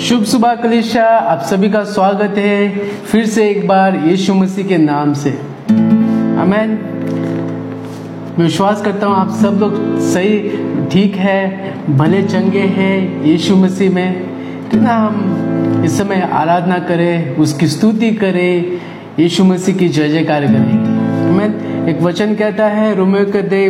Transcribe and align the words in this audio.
शुभ 0.00 0.22
सुबह, 0.24 0.54
कलिशा। 0.54 1.04
आप 1.04 1.40
सभी 1.40 1.68
का 1.70 1.82
स्वागत 1.84 2.38
है 2.38 2.68
फिर 3.06 3.26
से 3.26 3.48
एक 3.50 3.66
बार 3.68 3.96
यीशु 3.96 4.34
मसीह 4.34 4.66
के 4.66 4.76
नाम 4.78 5.12
से। 5.14 5.30
अमेन 6.40 6.70
विश्वास 8.38 8.82
करता 8.82 9.06
हूँ 9.06 9.16
आप 9.16 9.30
सब 9.42 9.58
लोग 9.60 9.74
सही, 10.00 10.38
ठीक 10.88 11.16
है, 11.16 11.74
भले 11.96 12.22
चंगे 12.22 12.62
हैं 12.70 13.24
यीशु 13.24 13.56
मसीह 13.56 13.90
में। 13.90 14.14
क्यों 14.70 14.80
ना 14.82 14.94
हम 14.96 15.82
इस 15.84 15.98
समय 15.98 16.28
आराधना 16.32 16.78
करें, 16.78 17.36
उसकी 17.36 17.66
स्तुति 17.66 18.10
करें, 18.14 18.80
यीशु 19.18 19.44
मसीह 19.44 19.76
की 19.76 19.88
जय 19.88 20.08
जयकार 20.08 20.46
करें। 20.46 21.34
मैं 21.36 21.86
एक 21.88 22.00
वचन 22.02 22.34
कहता 22.34 22.66
है, 22.68 22.94
रोमियो 22.94 23.24
के 23.24 23.42
दे 23.42 23.68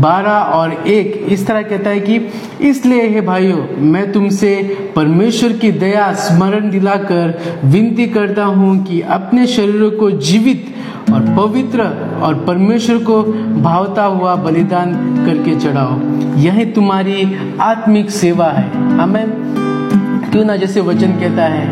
बारह 0.00 0.30
और 0.30 0.72
एक 0.72 1.26
इस 1.28 1.46
तरह 1.46 1.62
कहता 1.62 1.90
है 1.90 2.00
कि, 2.00 2.28
इसलिए 2.60 3.08
हे 3.08 3.20
भाइयों, 3.20 3.82
मैं 3.82 4.12
तुमसे 4.12 4.76
परमेश्वर 4.96 5.52
की 5.52 5.72
दया, 5.72 6.12
स्मरण 6.12 6.70
दिलाकर 6.70 7.40
विनती 7.64 8.06
करता 8.06 8.44
हूँ 8.44 8.84
कि 8.84 9.00
अपने 9.00 9.46
शरीरों 9.46 9.90
को 9.90 10.10
जीवित 10.10 10.74
और 11.12 11.20
पवित्र 11.20 11.82
और 12.22 12.44
परमेश्वर 12.46 12.96
को 12.96 13.22
भावता 13.60 14.04
हुआ 14.04 14.36
बलिदान 14.36 14.92
करके 15.26 15.56
चढ़ाओ। 15.56 16.00
यही 16.36 16.64
तुम्हारी 16.64 17.36
आत्मिक 17.60 18.10
सेवा 18.10 18.46
है। 18.46 18.98
हमें 18.98 19.26
क्यों 20.32 20.44
ना 20.44 20.56
जैसे 20.56 20.80
वचन 20.80 21.12
कहता 21.12 21.42
है 21.42 21.68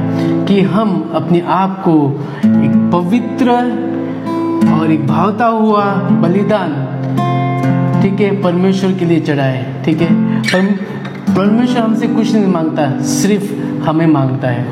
कि 0.47 0.61
हम 0.61 1.11
अपने 1.15 1.41
आप 1.41 1.83
को 1.89 2.21
एक 2.47 2.91
पवित्र 2.93 3.51
और 4.81 4.93
एक 4.93 5.07
भावता 5.07 5.47
हुआ 5.47 5.85
बलिदान 5.95 6.92
ठीक 8.03 8.21
है, 8.21 8.43
परमेश्वर 8.43 8.93
के 8.93 9.05
लिए 9.05 9.21
चढ़ाए, 9.21 9.83
ठीक 9.85 10.01
है? 10.01 10.37
परमेश्वर 11.37 11.83
हमसे 11.83 12.07
कुछ 12.07 12.35
नहीं 12.35 12.47
माँगता, 12.47 13.03
सिर्फ़ 13.03 13.55
हमें 13.85 14.07
माँगता 14.07 14.49
है। 14.49 14.67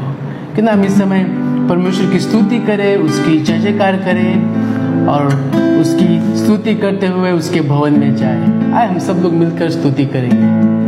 कि 0.56 0.62
ना, 0.62 0.72
हम 0.72 0.84
इस 0.84 0.98
समय 0.98 1.24
परमेश्वर 1.68 2.12
की 2.12 2.18
स्तुति 2.20 2.58
करें, 2.58 2.96
उसकी 2.96 3.40
जय 3.40 3.58
जयकार 3.58 3.96
करें 3.96 4.42
और 5.06 5.26
उसकी 5.80 6.36
स्तुति 6.36 6.74
करते 6.74 7.06
हुए 7.06 7.30
उसके 7.30 7.60
भवन 7.60 7.92
में 7.92 8.16
जाए। 8.16 8.72
आए, 8.72 8.88
हम 8.88 8.98
सब 8.98 9.16
लोग 9.22 9.32
मिलकर 9.32 9.70
स्तुति 9.70 10.06
करेंगे। 10.06 10.79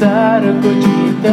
संसार 0.00 0.44
को 0.62 0.72
जीत 0.72 1.26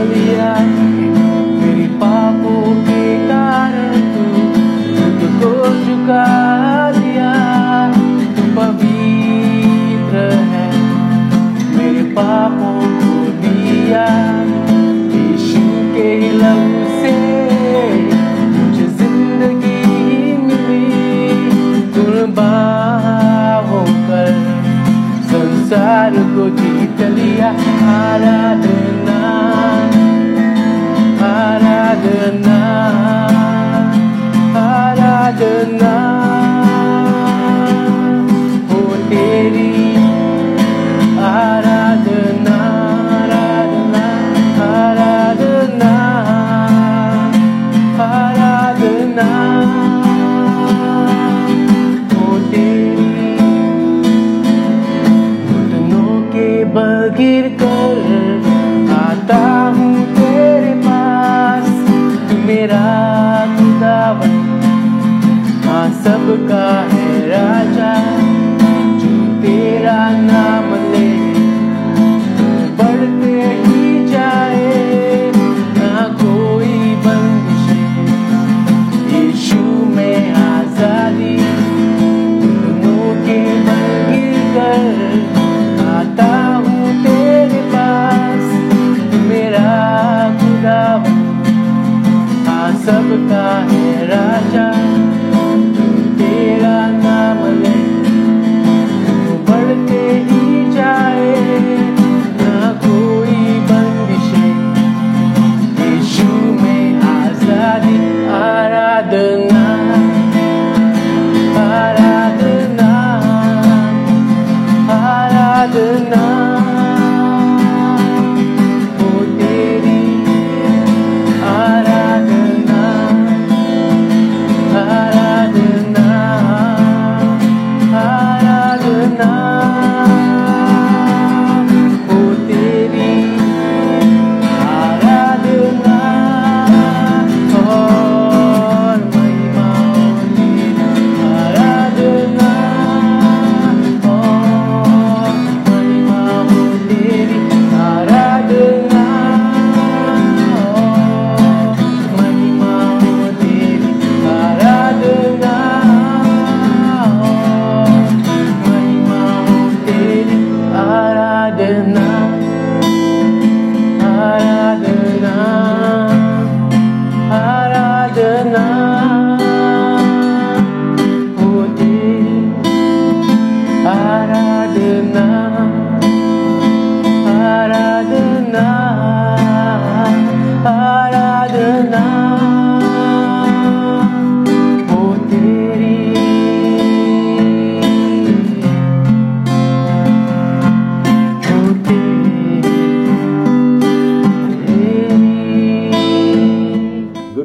हाँ। 66.27 66.35
सबका 66.35 66.96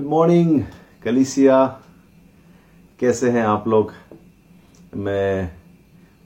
मॉर्निंग 0.09 0.63
कलिसिया। 1.05 1.67
कैसे 3.01 3.31
हैं 3.31 3.43
आप 3.43 3.69
लोग? 3.69 3.93
मैं 4.97 5.53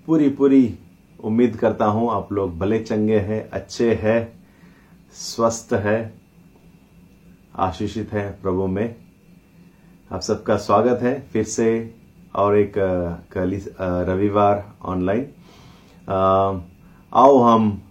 पूरी 0.07 0.29
पूरी 0.29 0.79
उम्मीद 1.25 1.57
करता 1.57 1.85
हूँ 1.85 2.11
आप 2.11 2.33
लोग 2.33 2.59
भले 2.59 2.79
चंगे 2.79 3.19
हैं, 3.19 3.51
अच्छे 3.51 3.95
हैं। 3.95 4.36
स्वस्थ 5.17 5.73
है, 5.75 6.13
आशीषित 7.57 8.13
है 8.13 8.31
प्रभु 8.43 8.67
में। 8.67 8.95
आप 10.11 10.21
सबका 10.21 10.57
स्वागत 10.57 11.03
है 11.03 11.21
फिर 11.33 11.45
से 11.45 11.95
और 12.35 12.57
एक 12.59 12.73
कली 13.33 13.61
रविवार 13.81 14.65
ऑनलाइन 14.85 15.27
आओ 17.13 17.39
हम 17.39 17.83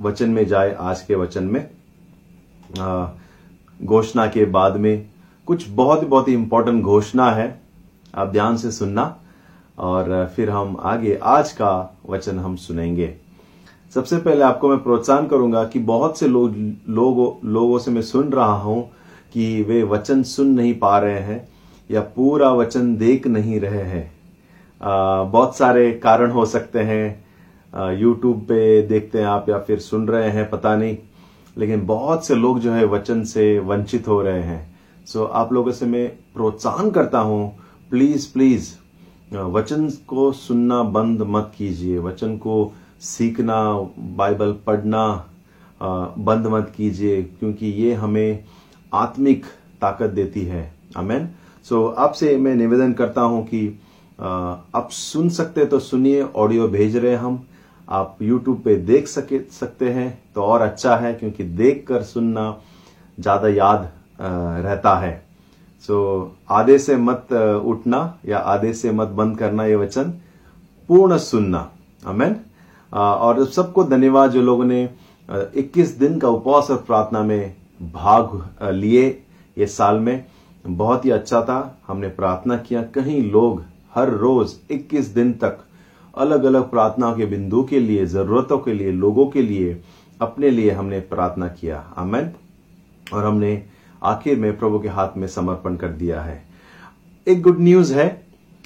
वचन 0.00 0.30
में 0.30 0.46
जाए, 0.46 0.74
आज 0.74 1.02
के 1.02 1.14
वचन 1.14 1.44
में। 1.44 1.70
घोषणा 3.80 4.26
के 4.26 4.44
बाद 4.46 4.76
में 4.76 5.08
कुछ 5.48 5.68
बहुत 5.70 6.02
ही 6.02 6.06
बहुत 6.06 6.28
ही 6.28 6.34
इंपॉर्टेंट 6.34 6.82
घोषणा 6.84 7.30
है, 7.30 7.60
आप 8.14 8.28
ध्यान 8.28 8.56
से 8.56 8.70
सुनना 8.72 9.16
और 9.78 10.32
फिर 10.36 10.50
हम 10.50 10.76
आगे, 10.80 11.18
आज 11.22 11.52
का 11.52 11.98
वचन 12.08 12.38
हम 12.38 12.56
सुनेंगे। 12.56 13.25
सबसे 13.96 14.16
पहले 14.16 14.42
आपको 14.42 14.68
मैं 14.68 14.78
प्रोत्साहन 14.78 15.26
करूँगा 15.26 15.62
कि 15.64 15.78
बहुत 15.78 16.18
से 16.18 16.26
लोग 16.28 16.54
लोगों 16.88 17.28
लोगों 17.52 17.78
से 17.78 17.90
मैं 17.90 18.02
सुन 18.02 18.28
रहा 18.32 18.56
हूँ 18.56 18.82
कि 19.32 19.62
वे 19.62 19.82
वचन 19.82 20.22
सुन 20.22 20.48
नहीं 20.48 20.74
पा 20.78 20.98
रहे 20.98 21.20
हैं 21.20 21.48
या 21.90 22.00
पूरा 22.16 22.52
वचन 22.52 22.94
देख 22.96 23.26
नहीं 23.26 23.60
रहे 23.60 23.82
हैं। 23.82 24.04
बहुत 25.30 25.56
सारे 25.56 25.90
कारण 25.92 26.30
हो 26.30 26.46
सकते 26.46 26.78
हैं। 26.80 27.96
यूट्यूब 27.98 28.40
पे 28.40 28.82
देखते 28.82 29.18
हैं 29.18 29.26
आप 29.26 29.48
या 29.48 29.58
फिर 29.58 29.78
सुन 29.78 30.08
रहे 30.08 30.30
हैं 30.30 30.48
पता 30.50 30.76
नहीं। 30.76 30.96
लेकिन 31.56 31.86
बहुत 31.86 32.26
से 32.26 32.34
लोग 32.34 32.60
जो 32.60 32.72
है 32.72 32.84
वचन 32.86 33.24
से 33.24 33.58
वंचित 33.58 34.08
हो 34.08 34.22
रहे 34.22 34.42
हैं। 34.42 34.64
सो 35.06 35.18
so, 35.18 35.30
आप 35.32 35.52
लोगों 35.52 35.72
से 35.72 35.86
मैं 35.86 36.08
प्रोत्साहन 36.34 36.90
करता 36.90 37.18
हूँ 37.20 37.54
प्लीज़ 37.90 38.32
प्लीज़ 38.32 38.74
वचन 39.34 39.88
को 40.06 40.32
सुनना 40.32 40.82
बंद 40.82 41.22
मत 41.22 41.52
कीजिए। 41.58 41.98
वचन 41.98 42.36
को 42.36 42.72
सीखना 43.00 43.58
बाइबल 44.16 44.52
पढ़ना 44.66 45.06
बंद 45.80 46.46
मत 46.46 46.72
कीजिए 46.76 47.22
क्योंकि 47.22 47.66
ये 47.74 47.92
हमें 47.94 48.44
आत्मिक 48.92 49.44
ताकत 49.80 50.10
देती 50.10 50.44
है। 50.44 50.70
अमेन 50.96 51.28
सो 51.66 51.82
so, 51.82 51.98
आपसे 51.98 52.36
मैं 52.36 52.54
निवेदन 52.56 52.92
करता 52.92 53.20
हूँ 53.22 53.44
कि 53.44 53.66
आप 54.18 54.88
सुन 54.92 55.28
सकते 55.30 55.64
तो 55.66 55.78
सुनिए 55.80 56.22
ऑडियो 56.22 56.68
भेज 56.68 56.96
रहे 56.96 57.14
हम। 57.16 57.44
आप 57.88 58.16
YouTube 58.22 58.62
पे 58.62 58.76
देख 58.76 59.08
सके 59.08 59.38
सकते 59.52 59.90
हैं 59.90 60.08
तो 60.34 60.42
और 60.42 60.62
अच्छा 60.62 60.96
है 60.96 61.12
क्योंकि 61.14 61.44
देख 61.44 61.84
कर 61.88 62.02
सुनना 62.04 62.50
ज़्यादा 63.18 63.48
याद 63.48 63.88
रहता 64.20 64.96
है। 64.98 65.12
सो 65.84 65.94
so, 66.22 66.52
आधे 66.52 66.78
से 66.78 66.96
मत 66.96 67.32
उठना 67.66 68.18
या 68.28 68.38
आधे 68.38 68.72
से 68.74 68.90
मत 68.92 69.08
बंद 69.10 69.38
करना 69.38 69.64
ये 69.64 69.76
वचन 69.76 70.10
पूर्ण 70.88 71.18
सुनना। 71.20 71.70
अमेन 72.02 72.36
और 72.96 73.44
सबको 73.46 73.84
धन्यवाद 73.84 74.30
जो 74.30 74.42
लोगों 74.42 74.64
ने 74.64 74.84
अ, 75.28 75.38
21 75.54 75.98
दिन 75.98 76.18
का 76.18 76.28
उपवास 76.28 76.70
और 76.70 76.76
प्रार्थना 76.76 77.22
में 77.22 77.54
भाग 77.92 78.70
लिए 78.74 79.22
ये 79.58 79.66
साल 79.66 79.98
में। 80.00 80.24
बहुत 80.66 81.04
ही 81.04 81.10
अच्छा 81.10 81.40
था 81.42 81.78
हमने 81.86 82.08
प्रार्थना 82.08 82.56
किया। 82.56 82.82
कहीं 82.82 83.30
लोग 83.32 83.62
हर 83.94 84.10
रोज 84.10 84.54
21 84.70 85.06
दिन 85.06 85.32
तक 85.32 85.58
अलग 86.16 86.44
अलग 86.44 86.70
प्रार्थनाओं 86.70 87.14
के 87.16 87.26
बिंदु 87.26 87.62
के 87.62 87.80
लिए 87.80 88.06
जरूरतों 88.06 88.58
के 88.58 88.72
लिए 88.72 88.92
लोगों 88.92 89.26
के 89.26 89.42
लिए 89.42 89.82
अपने 90.20 90.50
लिए 90.50 90.70
हमने 90.70 91.00
प्रार्थना 91.00 91.48
किया। 91.48 91.78
अमेन 91.96 92.30
और 93.14 93.24
हमने 93.24 93.62
आखिर 94.02 94.38
में 94.38 94.58
प्रभु 94.58 94.78
के 94.78 94.88
हाथ 94.88 95.16
में 95.16 95.28
समर्पण 95.28 95.76
कर 95.76 95.88
दिया 95.88 96.20
है। 96.20 96.42
एक 97.26 97.42
गुड 97.42 97.60
न्यूज़ 97.60 97.94
है 97.94 98.08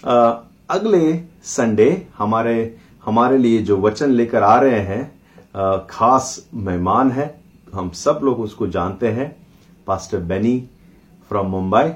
अ, 0.04 0.44
अगले 0.70 1.20
संडे 1.42 2.06
हमारे 2.18 2.79
हमारे 3.05 3.38
लिए 3.38 3.62
जो 3.62 3.76
वचन 3.81 4.11
लेकर 4.11 4.43
आ 4.43 4.58
रहे 4.61 4.81
हैं 4.81 5.87
खास 5.91 6.49
मेहमान 6.55 7.11
है। 7.11 7.35
हम 7.75 7.91
सब 7.91 8.20
लोग 8.25 8.41
उसको 8.41 8.67
जानते 8.67 9.08
हैं। 9.08 9.35
Pastor 9.87 10.19
Benny 10.19 10.58
from 11.31 11.47
Mumbai. 11.47 11.93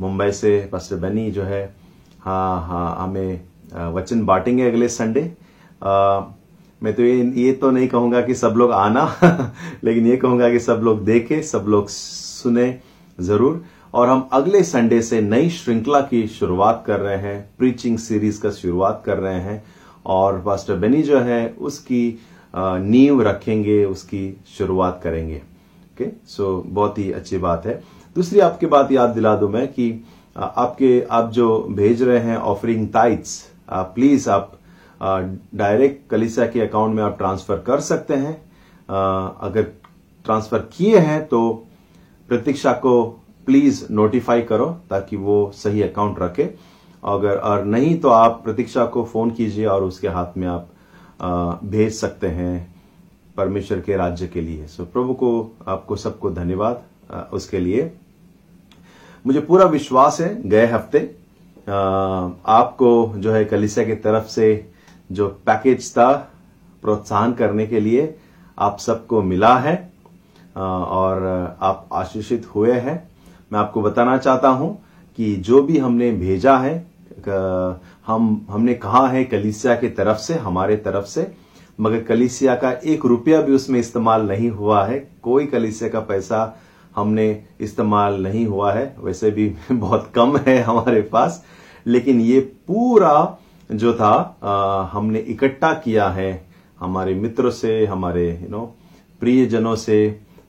Mumbai 0.00 0.30
से 0.32 0.68
पास्टर 0.72 0.96
बेनी 0.96 1.30
जो 1.30 1.42
है 1.42 1.62
हाँ 2.20 2.66
हाँ 2.68 2.96
हमें 2.98 3.92
वचन 3.94 4.24
बांटेंगे 4.26 4.68
अगले 4.68 4.88
संडे। 4.88 5.22
मैं 6.82 6.94
तो 6.94 7.02
ये 7.02 7.32
ये 7.36 7.52
तो 7.52 7.70
नहीं 7.70 7.88
कहूँगा 7.88 8.20
कि 8.20 8.34
सब 8.34 8.54
लोग 8.56 8.72
आना, 8.72 9.04
लेकिन 9.84 10.06
ये 10.06 10.16
कहूँगा 10.16 10.50
कि 10.50 10.58
सब 10.58 10.80
लोग 10.84 11.04
देखे, 11.04 11.42
सब 11.42 11.64
लोग 11.68 11.88
सुने 11.88 12.78
ज़रूर। 13.18 13.64
और 13.94 14.08
हम 14.08 14.28
अगले 14.32 14.62
संडे 14.62 15.00
से 15.02 15.20
नई 15.20 15.48
श्रृंखला 15.50 16.00
की 16.00 16.26
शुरुआत 16.28 16.82
कर 16.86 17.00
रहे 17.00 17.16
हैं, 17.16 17.50
प्रीचिंग 17.58 17.98
सीरीज़ 17.98 18.40
का 18.42 18.50
शुरुआत 18.50 19.02
कर 19.06 19.18
रहे 19.18 19.40
हैं। 19.40 19.62
और 20.06 20.40
पास्टर 20.40 20.76
बेनी 20.76 21.02
जो 21.02 21.18
है, 21.20 21.48
उसकी 21.50 22.18
नींव 22.54 23.22
रखेंगे, 23.22 23.84
उसकी 23.84 24.36
शुरुआत 24.48 25.00
करेंगे। 25.04 25.36
ओके 25.36 26.10
सो 26.26 26.62
बहुत 26.66 26.98
ही 26.98 27.10
अच्छी 27.12 27.38
बात 27.38 27.66
है। 27.66 27.82
दूसरी 28.16 28.40
आपकी 28.40 28.66
बात 28.66 28.92
याद 28.92 29.10
दिला 29.10 29.34
दूँ 29.36 29.50
मैं 29.50 29.66
कि 29.68 29.92
आपके, 30.36 31.00
आप 31.02 31.30
जो 31.30 31.60
भेज 31.70 32.02
रहे 32.02 32.18
हैं 32.20 32.36
ऑफरिंग 32.36 32.88
टाइट्स 32.92 33.44
प्लीज़ 33.70 34.28
आप 34.30 34.58
डायरेक्ट 35.00 36.08
कलिसा 36.10 36.46
के 36.46 36.60
अकाउंट 36.60 36.94
में 36.96 37.02
आप 37.02 37.16
ट्रांसफ़र 37.18 37.58
कर 37.66 37.80
सकते 37.82 38.14
हैं। 38.14 38.34
अगर 38.88 39.62
ट्रांसफ़र 40.24 40.58
किए 40.72 40.98
हैं 40.98 41.26
तो 41.28 41.40
प्रतीक्षा 42.28 42.72
को 42.74 43.02
प्लीज़ 43.46 43.84
नोटिफाई 43.90 44.42
करो 44.42 44.66
ताकि 44.90 45.16
वो 45.16 45.50
सही 45.54 45.82
अकाउंट 45.82 46.18
रखे। 46.18 46.44
अगर, 47.02 47.36
और 47.36 47.64
नहीं 47.64 47.98
तो 48.00 48.08
आप 48.08 48.40
प्रतीक्षा 48.44 48.84
को 48.86 49.04
फ़ोन 49.04 49.30
कीजिए 49.30 49.66
और 49.66 49.84
उसके 49.84 50.08
हाथ 50.08 50.36
में 50.36 50.46
आप 50.48 50.68
भेज 51.64 51.92
सकते 51.94 52.26
हैं 52.28 52.74
परमेश्वर 53.36 53.80
के 53.80 53.96
राज्य 53.96 54.26
के 54.26 54.40
लिए। 54.40 54.66
सो 54.66 54.84
प्रभु 54.84 55.14
को, 55.14 55.50
आपको 55.68 55.96
सबको 55.96 56.30
धन्यवाद 56.30 56.82
उसके 57.32 57.58
लिए। 57.58 57.90
मुझे 59.24 59.40
पूरा 59.40 59.64
विश्वास 59.66 60.20
है, 60.20 60.48
गए 60.48 60.66
हफ़्ते 60.66 60.98
आपको 61.68 63.12
जो 63.16 63.32
है 63.32 63.44
कलिसिया 63.44 63.86
की 63.86 63.94
तरफ़ 63.94 64.26
से 64.26 64.70
जो 65.10 65.28
पैकेज 65.46 65.90
था 65.92 66.12
प्रोत्साहन 66.82 67.32
करने 67.32 67.66
के 67.66 67.80
लिए 67.80 68.14
आप 68.58 68.78
सबको 68.78 69.22
मिला 69.22 69.56
है 69.58 69.74
और 70.56 71.56
आप 71.60 71.88
आशीषित 71.92 72.46
हुए 72.54 72.72
हैं। 72.72 72.96
मैं 73.52 73.58
आपको 73.60 73.82
बताना 73.82 74.16
चाहता 74.18 74.48
हूँ 74.50 74.76
कि 75.18 75.34
जो 75.38 75.62
भी 75.62 75.78
हमने 75.78 76.10
भेजा 76.12 76.56
है 76.58 76.89
हम 78.06 78.46
हमने 78.50 78.74
कहा 78.74 79.06
है 79.08 79.24
कलिसिया 79.24 79.74
की 79.76 79.88
तरफ़ 79.88 80.18
से 80.18 80.34
हमारे 80.34 80.76
तरफ़ 80.76 81.06
से 81.06 81.26
मगर 81.80 82.02
कलिसिया 82.02 82.54
का 82.54 82.70
एक 82.84 83.04
रुपया 83.06 83.40
भी 83.42 83.52
उसमें 83.52 83.78
इस्तेमाल 83.80 84.28
नहीं 84.28 84.50
हुआ 84.50 84.84
है। 84.86 84.98
कोई 85.22 85.46
कलिसिया 85.46 85.90
का 85.90 86.00
पैसा 86.00 86.40
हमने 86.96 87.26
इस्तेमाल 87.60 88.22
नहीं 88.22 88.46
हुआ 88.46 88.72
है। 88.72 88.94
वैसे 88.98 89.30
भी 89.30 89.48
बहुत 89.72 90.10
कम 90.14 90.36
है 90.36 90.60
हमारे 90.62 91.02
पास 91.02 91.44
लेकिन 91.86 92.20
ये 92.20 92.40
पूरा 92.40 93.38
जो 93.72 93.94
था 93.94 94.12
अ, 94.42 94.90
हमने 94.96 95.18
इकट्ठा 95.18 95.72
किया 95.74 96.08
है 96.08 96.30
हमारे 96.80 97.14
मित्रों 97.14 97.50
से 97.50 97.86
हमारे 97.86 98.28
यू 98.42 98.48
नो 98.48 98.60
प्रियजनों 99.20 99.74
से 99.76 99.98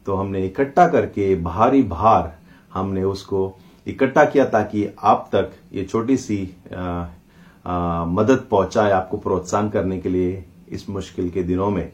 तो 0.05 0.15
हमने 0.15 0.45
इकट्ठा 0.45 0.87
करके 0.87 1.35
भारी 1.35 1.83
भार 1.83 2.33
हमने 2.73 3.03
उसको 3.03 3.57
इकट्ठा 3.87 4.25
किया 4.25 4.45
ताकि 4.45 4.87
आप 5.03 5.29
तक 5.35 5.51
ये 5.73 5.83
छोटी 5.83 6.17
सी 6.17 6.37
अ, 6.71 7.07
अ, 7.65 8.05
मदद 8.07 8.45
पहुँचाए 8.51 8.91
आपको 8.91 9.17
प्रोत्साहन 9.17 9.69
करने 9.69 9.99
के 9.99 10.09
लिए 10.09 10.45
इस 10.69 10.89
मुश्किल 10.89 11.29
के 11.29 11.43
दिनों 11.43 11.69
में। 11.69 11.91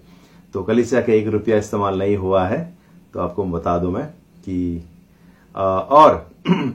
तो 0.53 0.63
कलिसिया 0.63 1.01
का 1.01 1.13
एक 1.13 1.27
रुपया 1.27 1.57
इस्तेमाल 1.57 1.99
नहीं 1.99 2.17
हुआ 2.17 2.47
है 2.47 2.73
तो 3.13 3.19
आपको 3.19 3.43
बता 3.43 3.77
दूँ 3.79 3.91
मैं 3.93 4.05
कि 4.45 4.83
अ, 5.55 5.63
और 5.89 6.29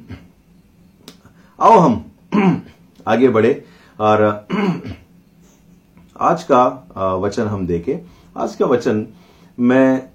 आओ 1.60 1.78
हम 1.78 2.04
आगे 3.08 3.28
बढ़े 3.28 3.64
और 4.00 4.46
आज 6.20 6.42
का 6.50 7.16
वचन 7.22 7.46
हम 7.46 7.66
देखें। 7.66 7.96
आज 8.36 8.54
का 8.56 8.66
वचन 8.66 9.06
मैं 9.60 10.08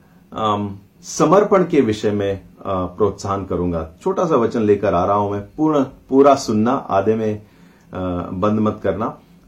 समर्पण 1.03 1.63
के 1.63 1.81
विषय 1.81 2.11
में 2.11 2.41
प्रोत्साहन 2.59 3.45
करूँगा। 3.45 3.87
छोटा 4.01 4.25
सा 4.25 4.35
वचन 4.35 4.61
लेकर 4.61 4.93
आ 4.93 5.05
रहा 5.05 5.15
हूँ 5.15 5.31
मैं। 5.31 5.41
पूर्ण, 5.57 5.83
पूरा 6.09 6.35
सुनना, 6.37 6.71
आधे 6.71 7.15
में 7.15 7.41
बंद 7.91 8.59
मत 8.59 8.79
करना। 8.83 9.07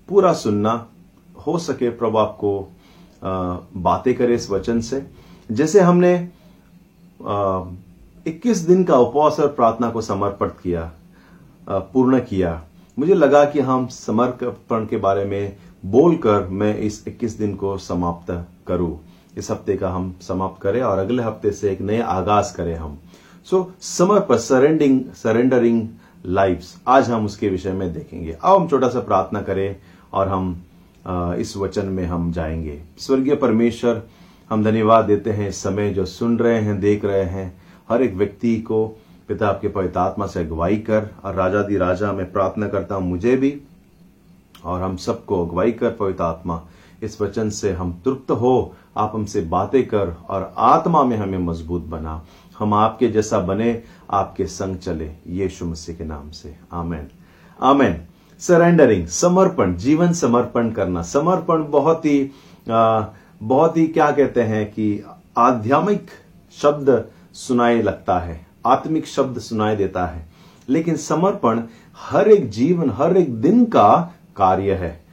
पूरा 0.10 0.34
सुनना, 0.36 0.86
हो 1.38 1.58
सके 1.60 1.90
प्रभु 1.92 2.18
आपको 2.18 2.68
बातें 3.22 4.14
करे 4.16 4.36
इस 4.36 4.50
वचन 4.52 4.82
से। 4.82 5.06
जैसे 5.50 5.80
हमने 5.80 6.14
इक्कीस 8.26 8.58
दिन 8.60 8.84
का 8.84 8.98
उपवास 8.98 9.40
और 9.40 9.48
प्रार्थना 9.50 9.90
को 9.90 10.02
समर्पित 10.02 10.56
किया 10.64 10.92
पूर्ण 11.70 12.20
किया। 12.20 12.62
मुझे 12.98 13.14
लगा 13.14 13.44
कि 13.46 13.60
हम 13.60 13.88
समर्पण 13.88 14.86
के 14.86 14.98
बारे 14.98 15.26
में 15.26 15.56
बोलकर 15.86 16.48
मैं 16.52 16.78
इस 16.78 17.04
21 17.08 17.38
दिन 17.38 17.56
को 17.56 17.78
समाप्त 17.78 18.32
करूँ। 18.68 18.98
इस 19.38 19.50
हफ़्ते 19.52 19.76
का 19.78 19.90
हम 19.90 20.14
समाप्त 20.22 20.62
करें 20.62 20.82
और 20.82 21.00
अगले 21.00 21.24
हफ़्ते 21.24 21.52
से 21.52 21.72
एक 21.72 21.82
नए 21.82 22.00
आगाज़ 22.02 22.54
करें 22.56 22.76
हम। 22.76 22.98
सो 23.48 23.72
समर 23.82 24.20
पर 24.20 24.38
सरेंडिंग 24.38 25.02
सरेंडरिंग 25.16 25.88
लाइफ्स 26.26 26.76
आज 26.88 27.10
हम 27.10 27.26
उसके 27.26 27.50
विषय 27.50 27.74
में 27.74 27.92
देखेंगे। 27.94 28.32
अब 28.32 28.56
हम 28.56 28.68
छोटा 28.68 28.88
सा 28.90 29.00
प्रार्थना 29.00 29.42
करें 29.42 29.76
और 30.14 30.28
हम 30.28 30.56
इस 31.40 31.56
वचन 31.58 31.86
में 31.86 32.06
हम 32.06 32.32
जाएँगे। 32.32 32.80
स्वर्गीय 32.98 33.36
परमेश्वर, 33.36 34.02
हम 34.52 34.64
धन्यवाद 34.64 35.06
देते 35.06 35.32
हैं 35.32 35.48
इस 35.50 35.62
समय 35.64 35.90
जो 35.90 36.06
सुन 36.06 36.38
रहे 36.40 36.60
हैं, 36.60 36.80
देख 36.80 37.06
रहे 37.06 37.24
हैं। 37.24 37.62
हर 37.90 38.02
एक 38.02 38.16
व्यक्ति 38.16 38.56
को 38.58 38.86
पिता 39.28 39.48
आपके 39.48 39.68
पवित्र 39.68 40.00
आत्मा 40.00 40.28
से 40.28 40.40
अगुवाई 40.40 40.78
कर 40.78 41.10
और 41.24 41.36
राजा 41.36 41.62
दी 41.62 41.78
राजा, 41.78 42.12
मैं 42.14 42.32
प्रार्थना 42.32 42.68
करता 42.68 42.96
हूँ 42.96 43.10
मुझे 43.10 43.36
भी 43.36 43.60
और 44.66 44.82
हम 44.82 44.96
सबको 44.98 45.46
अगुवाई 45.46 45.72
कर 45.72 45.92
पवित्र 45.92 46.24
आत्मा। 46.24 46.62
इस 47.04 47.20
वचन 47.22 47.50
से 47.50 47.72
हम 47.72 47.92
तृप्त 48.06 48.32
हो 48.32 48.76
आप 48.98 49.12
हमसे 49.16 49.42
बातें 49.42 49.88
कर 49.88 50.18
और 50.30 50.54
आत्मा 50.58 51.04
में 51.04 51.18
हमें 51.18 51.38
मज़बूत 51.38 51.82
बना। 51.82 52.26
हम 52.60 52.74
आपके 52.74 53.08
जैसा 53.08 53.40
बने 53.40 53.84
आपके 54.12 54.46
संग 54.46 54.78
चले। 54.78 55.12
यीशु 55.28 55.66
मसीह 55.66 55.96
के 55.96 56.04
नाम 56.04 56.32
से। 56.32 56.56
आमेन। 56.74 57.08
आमेन। 57.62 58.02
सरेंडरिंग 58.40 59.08
समर्पण 59.08 59.76
जीवन 59.76 60.14
समर्पण 60.14 60.72
करना। 60.72 61.02
समर्पण 61.02 61.64
बहुत 61.72 62.06
ही 62.06 62.32
आ, 62.72 63.04
बहुत 63.44 63.78
ही 63.78 63.88
क्या 63.88 64.12
कहते 64.12 64.42
हैं 64.42 64.72
कि 64.72 65.04
आध्यात्मिक 65.38 66.08
शब्द 66.62 67.06
सुनाई 67.34 67.82
लगता 67.82 68.20
है। 68.20 68.46
आत्मिक 68.66 69.08
शब्द 69.08 69.40
सुनाई 69.40 69.76
देता 69.76 70.06
है। 70.06 70.30
लेकिन 70.70 70.96
समर्पण 70.96 71.62
हर 71.98 72.28
एक 72.28 72.50
जीवन 72.50 72.90
हर 72.90 73.18
एक 73.18 73.36
दिन 73.42 73.66
का 73.66 74.14
कार्य 74.36 74.74
है 74.74 75.06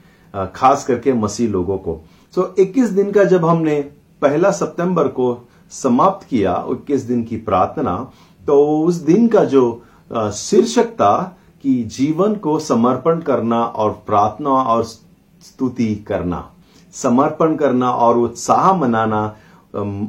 खास 0.55 0.85
करके 0.85 1.13
मसीह 1.13 1.49
लोगों 1.49 1.79
को। 1.79 2.05
तो 2.37 2.55
21 2.59 2.91
दिन 2.91 3.13
का 3.13 3.25
जब 3.25 3.45
हमने 3.45 3.81
पहला 4.23 4.51
सितंबर 4.51 5.09
को 5.09 5.49
समाप्त 5.71 6.27
किया 6.29 6.67
21 6.67 7.01
दिन 7.01 7.25
की 7.25 7.37
प्रार्थना 7.37 8.13
तो 8.47 8.79
उस 8.79 8.95
दिन 8.95 9.29
का 9.29 9.45
जो 9.45 9.83
शीर्षक 10.15 10.87
था 10.87 11.39
कि 11.63 11.83
जीवन 11.83 12.35
को 12.35 12.59
समर्पण 12.59 13.21
करना 13.21 13.65
और 13.65 13.91
प्रार्थना 14.07 14.51
और 14.51 14.85
स्तुति 14.85 15.95
करना। 15.95 16.53
समर्पण 16.93 17.57
करना 17.57 17.91
और 17.91 18.17
उत्साह 18.17 18.73
मनाना 18.73 19.37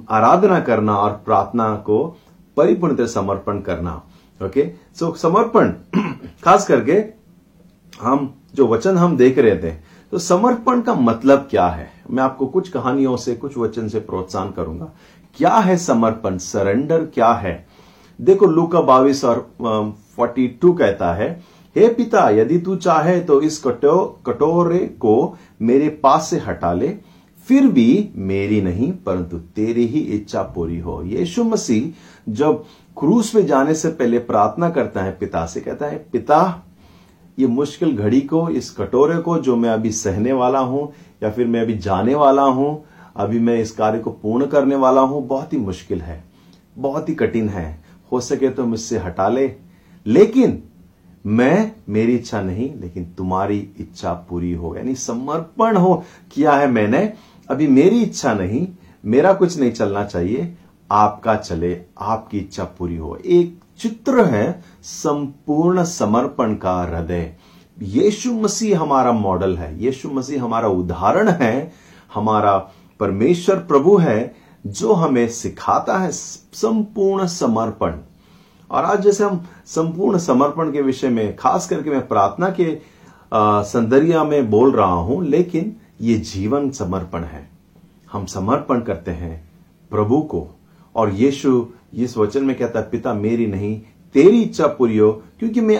आराधना 0.09 0.59
करना 0.59 0.97
और 0.97 1.11
प्रार्थना 1.25 1.75
को 1.75 2.17
परिपूर्ण 2.57 3.05
समर्पण 3.05 3.59
करना। 3.59 4.01
ओके? 4.45 4.71
सो, 4.95 5.13
समर्पण, 5.13 5.73
खास 6.43 6.67
करके 6.67 7.03
हम, 8.01 8.33
जो 8.55 8.67
वचन 8.67 8.97
हम 8.97 9.17
देख 9.17 9.37
रहे 9.37 9.57
थे 9.57 9.71
तो 10.11 10.19
समर्पण 10.19 10.81
का 10.81 10.93
मतलब 10.93 11.47
क्या 11.51 11.67
है? 11.67 11.96
मैं 12.11 12.23
आपको 12.23 12.47
कुछ 12.47 12.69
कहानियों 12.69 13.15
से, 13.17 13.35
कुछ 13.35 13.57
वचन 13.57 13.87
से 13.87 13.99
प्रोत्साहन 13.99 14.51
करूँगा। 14.51 14.91
क्या 15.37 15.53
है 15.53 15.77
समर्पण? 15.77 16.37
सरेंडर 16.37 17.05
क्या 17.05 17.31
है? 17.33 17.65
देखो, 18.19 18.45
लूका 18.45 18.81
बाविस 18.81 19.23
और 19.25 19.39
फोर्टी 20.15 20.47
टू 20.61 20.73
कहता 20.73 21.13
है, 21.13 21.29
हे 21.75 21.87
पिता, 21.87 22.29
यदि 22.29 22.57
तू 22.57 22.75
चाहे 22.75 23.19
तो 23.19 23.41
इस 23.41 23.61
कटो, 23.63 23.97
कटोरे 24.25 24.79
को 24.79 25.37
मेरे 25.61 25.89
पास 26.03 26.29
से 26.29 26.37
हटा 26.37 26.73
ले। 26.73 26.93
फिर 27.47 27.67
भी 27.67 28.09
मेरी 28.15 28.61
नहीं, 28.61 28.91
परंतु 28.93 29.37
तेरी 29.55 29.85
ही 29.85 29.99
इच्छा 30.15 30.41
पूरी 30.55 30.79
हो। 30.79 31.01
यीशु 31.03 31.43
मसीह 31.43 32.31
जब 32.31 32.63
क्रूस 32.97 33.29
पे 33.29 33.43
जाने 33.43 33.73
से 33.73 33.89
पहले 33.89 34.19
प्रार्थना 34.19 34.69
करता 34.69 35.03
है 35.03 35.11
पिता 35.11 35.45
से, 35.45 35.61
कहता 35.61 35.85
है, 35.85 35.97
पिता, 36.11 36.63
ये 37.37 37.47
मुश्किल 37.47 37.95
घड़ी 37.97 38.21
को, 38.21 38.47
इस 38.49 38.69
कटोरे 38.71 39.17
को 39.17 39.37
जो 39.37 39.55
मैं 39.55 39.69
अभी 39.69 39.91
सहने 39.91 40.33
वाला 40.33 40.59
हूँ 40.59 40.91
या 41.23 41.31
फिर 41.31 41.47
मैं 41.47 41.61
अभी 41.61 41.77
जाने 41.77 42.15
वाला 42.15 42.41
हूँ, 42.41 42.85
अभी 43.15 43.39
मैं 43.39 43.59
इस 43.59 43.71
कार्य 43.71 43.99
को 43.99 44.11
पूर्ण 44.11 44.45
करने 44.45 44.75
वाला 44.75 45.01
हूँ, 45.01 45.27
बहुत 45.27 45.53
ही 45.53 45.57
मुश्किल 45.57 46.01
है, 46.01 46.23
बहुत 46.77 47.09
ही 47.09 47.15
कठिन 47.15 47.49
है। 47.49 47.83
हो 48.11 48.19
सके 48.19 48.49
तो 48.49 48.65
मुझसे 48.65 48.97
हटा 48.97 49.27
ले। 49.29 49.53
लेकिन 50.05 50.63
मैं, 51.25 51.71
मेरी 51.89 52.15
इच्छा 52.15 52.41
नहीं, 52.41 52.75
लेकिन 52.75 53.05
तुम्हारी 53.17 53.69
इच्छा 53.79 54.13
पूरी 54.13 54.53
हो, 54.53 54.75
यानी 54.75 54.95
समर्पण 54.95 55.77
हो, 55.77 56.03
किया 56.31 56.53
है 56.53 56.67
मैंने। 56.67 57.13
अभी 57.49 57.67
मेरी 57.67 58.01
इच्छा 58.01 58.33
नहीं, 58.33 58.67
मेरा 59.05 59.33
कुछ 59.33 59.59
नहीं 59.59 59.71
चलना 59.71 60.03
चाहिए, 60.05 60.57
आपका 60.91 61.35
चले, 61.35 61.81
आपकी 61.99 62.39
इच्छा 62.39 62.63
पूरी 62.63 62.97
हो। 62.97 63.15
एक 63.25 63.59
चित्र 63.79 64.25
है, 64.25 64.63
संपूर्ण 64.83 65.83
समर्पण 65.83 66.55
का 66.55 66.81
हृदय। 66.81 67.36
यीशु 67.77 68.33
मसीह 68.33 68.79
हमारा 68.79 69.11
मॉडल 69.11 69.55
है, 69.57 69.83
यीशु 69.83 70.09
मसीह 70.09 70.43
हमारा 70.43 70.67
उदाहरण 70.67 71.29
है, 71.29 71.71
हमारा 72.13 72.57
परमेश्वर 72.99 73.55
प्रभु 73.57 73.95
है, 73.97 74.35
जो 74.65 74.93
हमें 74.93 75.27
सिखाता 75.27 75.97
है 75.97 76.11
संपूर्ण 76.11 77.25
समर्पण। 77.27 77.93
और 78.71 78.85
आज 78.85 79.01
जैसे 79.01 79.23
हम 79.23 79.45
संपूर्ण 79.65 80.17
समर्पण 80.17 80.71
के 80.71 80.81
विषय 80.81 81.09
में, 81.09 81.35
खास 81.35 81.67
करके 81.67 81.89
मैं 81.89 82.07
प्रार्थना 82.07 82.49
के 82.59 82.77
संदरिया 83.33 84.23
में 84.23 84.49
बोल 84.49 84.71
रहा 84.71 84.85
हूँ, 84.85 85.23
लेकिन 85.25 85.75
ये 86.01 86.15
जीवन 86.15 86.69
समर्पण 86.71 87.23
है। 87.23 87.49
हम 88.11 88.25
समर्पण 88.25 88.81
करते 88.81 89.11
हैं 89.11 89.49
प्रभु 89.91 90.21
को। 90.21 90.47
और 90.95 91.13
यीशु, 91.13 91.65
इस 91.93 92.17
वचन 92.17 92.43
में 92.43 92.57
कहता 92.57 92.79
है, 92.79 92.89
पिता 92.89 93.13
मेरी 93.13 93.47
नहीं 93.47 93.81
तेरी 94.15 94.41
इच्छा 94.41 94.67
पूरी 94.67 94.97
हो, 94.97 95.11
क्योंकि 95.39 95.61
मैं 95.61 95.79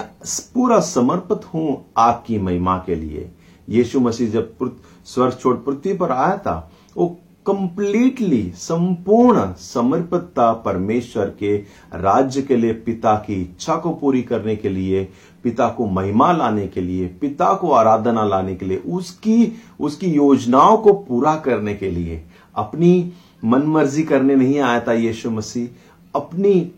पूरा 0.53 0.79
समर्पित 0.79 1.45
हूँ 1.53 1.85
आपकी 1.97 2.39
महिमा 2.39 2.77
के 2.77 2.95
लिए। 2.95 3.29
यीशु 3.67 3.99
मसीह 3.99 4.29
जब 4.31 4.71
स्वर 5.05 5.31
छोड़ 5.31 5.55
पृथ्वी 5.55 5.93
पर 5.93 6.11
आया 6.11 6.37
था, 6.37 6.71
वो 6.97 7.07
कंप्लीटली 7.45 8.41
संपूर्ण 8.55 9.51
समर्पितता 9.53 10.51
परमेश्वर 10.65 11.25
के 11.39 11.55
राज्य 11.95 12.41
के 12.41 12.55
लिए, 12.55 12.73
पिता 12.73 13.15
की 13.17 13.41
इच्छा 13.41 13.75
को 13.75 13.91
पूरी 13.91 14.21
करने 14.21 14.55
के 14.55 14.69
लिए, 14.69 15.03
पिता 15.43 15.67
को 15.67 15.85
महिमा 15.87 16.31
लाने 16.31 16.67
के 16.67 16.81
लिए, 16.81 17.07
पिता 17.21 17.53
को 17.53 17.71
आराधना 17.71 18.23
लाने 18.23 18.55
के 18.55 18.65
लिए, 18.65 18.77
उसकी 18.77 19.51
उसकी 19.79 20.07
योजनाओं 20.07 20.77
को 20.77 20.93
पूरा 20.93 21.35
करने 21.35 21.73
के 21.73 21.91
लिए, 21.91 22.21
अपनी 22.55 23.11
मनमर्जी 23.45 24.03
करने 24.03 24.35
नहीं 24.35 24.59
आया 24.59 24.79
था 24.79 24.93
यीशु 24.93 25.31
मसीह। 25.31 25.67
अपनी 26.13 26.71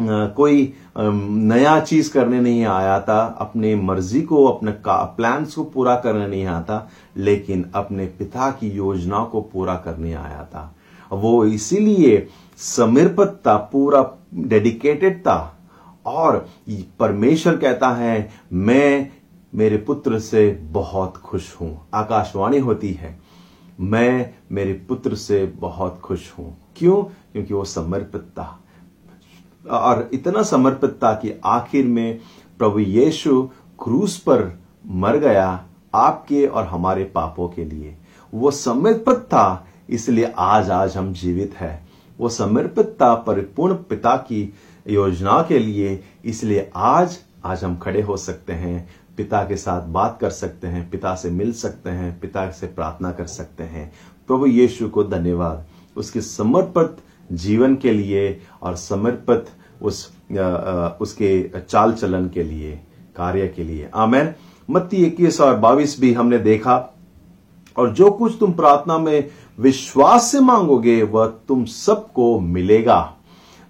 कोई 0.00 0.72
नया 0.98 1.80
चीज़ 1.80 2.12
करने 2.12 2.40
नहीं 2.40 2.64
आया 2.64 3.00
था, 3.00 3.36
अपने 3.40 3.74
मर्ज़ी 3.74 4.22
को, 4.22 4.44
अपने 4.46 4.74
प्लान्स 4.88 5.54
को 5.54 5.64
पूरा 5.64 5.96
करने 5.96 6.26
नहीं 6.26 6.46
आया 6.46 6.62
था 6.62 6.88
लेकिन 7.16 7.70
अपने 7.74 8.06
पिता 8.06 8.50
की 8.50 8.68
योजना 8.68 9.24
को 9.24 9.40
पूरा 9.40 9.74
करने 9.74 10.12
आया 10.14 10.48
था। 10.52 10.74
वो 11.12 11.44
इसीलिए 11.44 12.28
समर्पित 12.56 13.28
था, 13.28 13.56
पूरा 13.56 14.10
डेडिकेटेड 14.34 15.20
था 15.20 15.56
और 16.06 16.48
परमेश्वर 17.00 17.56
कहता 17.56 17.90
है, 17.90 18.30
मैं, 18.52 19.10
मेरे 19.54 19.76
पुत्र 19.76 20.18
से 20.18 20.50
बहुत 20.62 21.16
खुश 21.16 21.56
हूँ। 21.60 21.86
आकाशवाणी 21.94 22.58
होती 22.58 22.92
है, 22.92 23.18
मैं 23.80 24.34
मेरे 24.52 24.72
पुत्र 24.72 25.14
से 25.14 25.46
बहुत 25.46 26.00
खुश 26.00 26.32
हूँ। 26.38 26.56
क्यों? 26.76 27.02
क्योंकि 27.32 27.54
वो 27.54 27.64
समर्पित 27.64 28.22
था। 28.22 28.60
और 29.70 30.10
इतना 30.12 30.42
समर्पित 30.42 30.90
था 30.90 31.14
कि 31.14 31.40
आखिर 31.44 31.86
में 31.86 32.20
प्रभु 32.58 32.78
यीशु 32.78 33.42
क्रूस 33.84 34.18
पर 34.18 34.60
मर 34.86 35.16
गया 35.16 35.64
आपके 35.94 36.46
और 36.46 36.64
हमारे 36.64 37.04
पापों 37.04 37.48
के 37.48 37.64
लिए। 37.64 37.96
वो 38.34 38.50
समर्पित 38.50 39.16
था, 39.16 39.66
इसलिए 39.90 40.34
आज 40.38 40.70
आज 40.70 40.96
हम 40.96 41.12
जीवित 41.12 41.54
है। 41.54 41.86
वो 42.18 42.28
समर्पित 42.28 42.86
था 42.86 43.14
परिपूर्ण 43.14 43.74
पिता 43.74 44.16
की 44.16 44.54
योजना 44.88 45.42
के 45.48 45.58
लिए, 45.58 46.04
इसलिए 46.24 46.70
आज 46.76 47.18
आज 47.44 47.64
हम 47.64 47.76
खड़े 47.76 48.02
हो 48.02 48.16
सकते 48.16 48.52
हैं, 48.52 48.88
पिता 49.16 49.42
के 49.42 49.56
साथ 49.56 49.82
बात 49.82 50.18
कर 50.20 50.30
सकते 50.30 50.66
हैं, 50.66 50.90
पिता 50.90 51.14
से 51.14 51.30
मिल 51.30 51.52
सकते 51.52 51.90
हैं, 51.90 52.20
पिता 52.20 52.50
से 52.50 52.66
प्रार्थना 52.66 53.12
कर 53.12 53.26
सकते 53.26 53.64
हैं। 53.64 53.92
प्रभु 54.26 54.46
यीशु 54.46 54.88
को 54.88 55.04
धन्यवाद। 55.04 55.66
उसके 55.96 56.20
समर्पित 56.20 56.96
जीवन 57.32 57.76
के 57.76 57.92
लिए 57.92 58.40
और 58.62 58.76
समर्पित 58.76 59.44
उस 59.82 60.16
आ, 60.32 60.40
आ, 60.40 60.88
उसके 60.88 61.50
चाल 61.68 61.92
चलन 61.92 62.28
के 62.28 62.42
लिए 62.42 62.80
कार्य 63.16 63.48
के 63.48 63.64
लिए। 63.64 63.88
आमेन। 63.94 64.32
मत्ती 64.70 64.96
इक्कीस 64.96 65.40
और 65.40 65.56
बाईस 65.56 66.00
भी 66.00 66.12
हमने 66.12 66.38
देखा। 66.38 66.94
और 67.76 67.92
जो 67.92 68.10
कुछ 68.10 68.36
तुम 68.40 68.52
प्रार्थना 68.52 68.98
में 68.98 69.28
विश्वास 69.58 70.32
से 70.32 70.40
मांगोगे 70.40 71.02
वह 71.02 71.26
तुम 71.26 71.64
सबको 71.64 72.40
मिलेगा। 72.40 73.12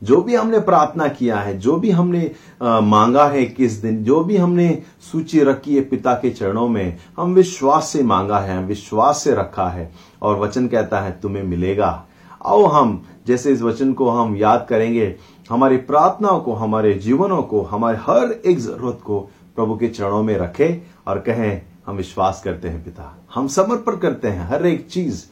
जो 0.02 0.22
भी 0.22 0.34
हमने 0.34 0.60
प्रार्थना 0.60 1.08
किया 1.08 1.36
है 1.36 1.58
जो 1.58 1.76
भी 1.76 1.90
हमने 1.90 2.30
आ, 2.62 2.80
मांगा 2.80 3.26
है 3.26 3.44
किस 3.44 3.72
दिन 3.72 4.04
जो 4.04 4.24
भी 4.24 4.36
हमने 4.36 4.82
सूची 5.12 5.40
रखी 5.40 5.74
है 5.74 5.80
पिता 5.80 6.14
के 6.14 6.30
चरणों 6.30 6.68
में 6.68 6.96
हम 7.16 7.34
विश्वास 7.34 7.88
से 7.88 8.02
मांगा 8.02 8.38
है 8.38 8.58
हम 8.58 8.64
विश्वास 8.64 9.22
से 9.22 9.34
रखा 9.34 9.68
है 9.68 9.92
और 10.22 10.38
वचन 10.38 10.66
कहता 10.66 11.00
है 11.00 11.20
तुम्हें 11.22 11.42
मिलेगा। 11.42 12.06
आओ 12.46 12.64
हम, 12.64 13.04
जैसे 13.26 13.52
इस 13.52 13.62
वचन 13.62 13.92
को 13.92 14.10
हम 14.10 14.36
याद 14.36 14.66
करेंगे, 14.70 15.16
हमारी 15.50 15.76
प्रार्थनाओं 15.76 16.40
को, 16.40 16.52
हमारे 16.52 16.94
जीवनों 16.94 17.42
को, 17.42 17.62
हमारे 17.62 17.98
हर 18.00 18.42
एक 18.46 18.58
ज़रूरत 18.58 18.98
को 19.04 19.20
प्रभु 19.56 19.76
के 19.76 19.88
चरणों 19.88 20.22
में 20.22 20.36
रखें 20.38 20.90
और 21.06 21.18
कहें, 21.18 21.62
हम 21.86 21.96
विश्वास 21.96 22.42
करते 22.44 22.68
हैं 22.68 22.84
पिता। 22.84 23.16
हम 23.34 23.48
समर्पण 23.48 23.96
करते 23.96 24.28
हैं 24.28 24.48
हर 24.48 24.66
एक 24.66 24.88
चीज़। 24.90 25.24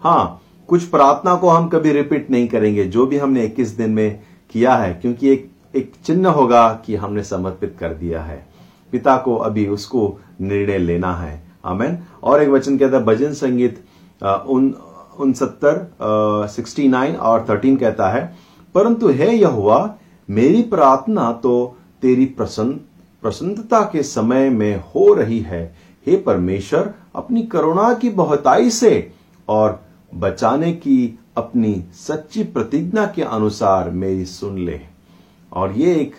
हाँ 0.00 0.40
कुछ 0.68 0.84
प्रार्थना 0.84 1.34
को 1.34 1.48
हम 1.48 1.68
कभी 1.68 1.92
रिपीट 1.92 2.30
नहीं 2.30 2.48
करेंगे, 2.48 2.84
जो 2.84 3.06
भी 3.06 3.18
हमने 3.18 3.44
21 3.44 3.68
दिन 3.68 3.90
में 3.90 4.20
किया 4.50 4.74
है, 4.74 4.94
क्योंकि 4.94 5.28
एक 5.28 5.50
एक 5.76 5.92
चिन्ह 6.04 6.28
होगा 6.28 6.82
कि 6.86 6.94
हमने 6.96 7.22
समर्पित 7.22 7.76
कर 7.80 7.92
दिया 7.94 8.22
है। 8.22 8.46
पिता 8.92 9.16
को 9.16 9.36
अभी 9.36 9.66
उसको 9.66 10.18
निर्णय 10.40 10.78
लेना 10.78 11.14
है। 11.16 11.42
आमेन। 11.64 11.98
और 12.22 12.42
एक 12.42 12.48
वचन 12.48 12.78
कहता 12.78 12.96
है 12.96 13.04
भजन 13.04 13.32
संगीत 13.32 13.84
उन 14.24 14.74
उनसत्तर 15.18 16.46
सिक्सटी 16.48 16.88
नाइन 16.88 17.16
और 17.16 17.44
थर्टीन 17.48 17.76
कहता 17.76 18.08
है, 18.08 18.24
परंतु 18.74 19.08
है 19.08 19.34
यह 19.34 19.48
हुआ 19.48 19.94
मेरी 20.28 20.62
प्रार्थना 20.64 21.30
तो 21.32 21.76
तेरी 22.02 22.24
प्रसन्न, 22.26 22.72
प्रसन्नता 23.22 23.80
के 23.82 24.02
समय 24.02 24.48
में 24.50 24.76
हो 24.86 25.12
रही 25.14 25.40
है। 25.40 25.64
हे 26.06 26.16
परमेश्वर, 26.16 26.92
अपनी 27.16 27.42
करुणा 27.42 27.92
की 27.94 28.10
बहुताई 28.10 28.70
से 28.70 29.12
और 29.48 29.80
बचाने 30.12 30.72
की 30.72 31.18
अपनी 31.36 31.74
सच्ची 31.96 32.42
प्रतिज्ञा 32.44 33.04
के 33.06 33.22
अनुसार 33.22 33.90
मेरी 33.90 34.24
सुन 34.24 34.58
ले। 34.58 34.80
और 35.52 35.72
ये 35.72 35.94
एक 35.94 36.14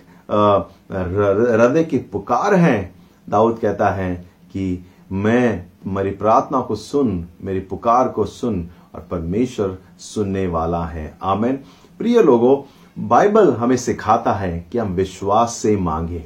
हृदय 0.91 1.83
की 1.83 1.97
पुकार 2.11 2.55
है। 2.55 2.93
दाऊद 3.27 3.57
कहता 3.59 3.89
है 3.89 4.13
कि 4.53 4.85
मैं, 5.11 5.65
मेरी 5.87 6.11
प्रार्थना 6.11 6.61
को 6.61 6.75
सुन, 6.75 7.25
मेरी 7.41 7.59
पुकार 7.59 8.07
को 8.07 8.25
सुन 8.25 8.67
और 8.95 9.07
परमेश्वर 9.11 9.77
सुनने 9.99 10.47
वाला 10.47 10.85
है। 10.85 11.17
आमेन। 11.23 11.59
प्रिय 11.99 12.21
लोगों, 12.23 12.61
बाइबल 13.07 13.53
हमें 13.53 13.77
सिखाता 13.77 14.33
है 14.33 14.65
कि 14.71 14.77
हम 14.77 14.93
विश्वास 14.93 15.53
से 15.53 15.77
मांगे। 15.77 16.19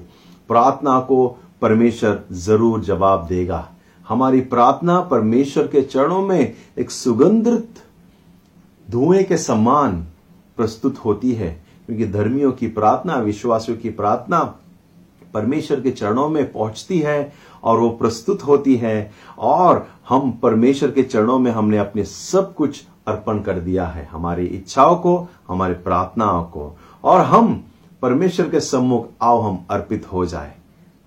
प्रार्थना 0.47 1.00
को 1.00 1.39
परमेश्वर 1.62 2.24
ज़रूर 2.31 2.79
जवाब 2.79 3.27
देगा। 3.27 3.69
हमारी 4.07 4.41
प्रार्थना 4.41 5.01
परमेश्वर 5.01 5.67
के 5.67 5.81
चरणों 5.81 6.21
में 6.21 6.53
एक 6.79 6.91
सुगंधित 6.91 7.69
धुएँ 8.91 9.24
के 9.24 9.38
समान 9.38 10.07
प्रस्तुत 10.57 10.97
होती 10.97 11.33
है। 11.33 11.63
क्योंकि 11.86 12.05
धर्मियों 12.05 12.51
की 12.51 12.67
प्रार्थना, 12.67 13.15
विश्वासियों 13.15 13.77
की 13.77 13.89
प्रार्थना 13.89 14.55
परमेश्वर 15.33 15.81
के 15.81 15.91
चरणों 15.91 16.29
में 16.29 16.51
पहुँचती 16.51 17.00
है 17.00 17.33
और 17.67 17.79
वो 17.79 17.89
प्रस्तुत 17.89 18.43
होती 18.43 18.75
है 18.75 19.12
और 19.38 19.88
हम 20.09 20.31
परमेश्वर 20.31 20.91
के 20.91 21.03
चरणों 21.03 21.39
में 21.39 21.51
हमने 21.51 21.77
अपने 21.77 22.03
सब 22.03 22.53
कुछ 22.53 22.83
अर्पण 23.07 23.39
कर 23.39 23.59
दिया 23.59 23.86
है 23.86 24.05
हमारी 24.05 24.45
इच्छाओं 24.45 24.95
को, 24.95 25.27
हमारे 25.47 25.74
प्रार्थनाओं 25.74 26.43
को। 26.43 26.77
और 27.03 27.21
हम 27.21 27.63
परमेश्वर 28.01 28.50
के 28.50 28.59
सम्मुख 28.59 29.07
आओ 29.21 29.41
हम 29.41 29.65
अर्पित 29.69 30.12
हो 30.13 30.25
जाए। 30.25 30.53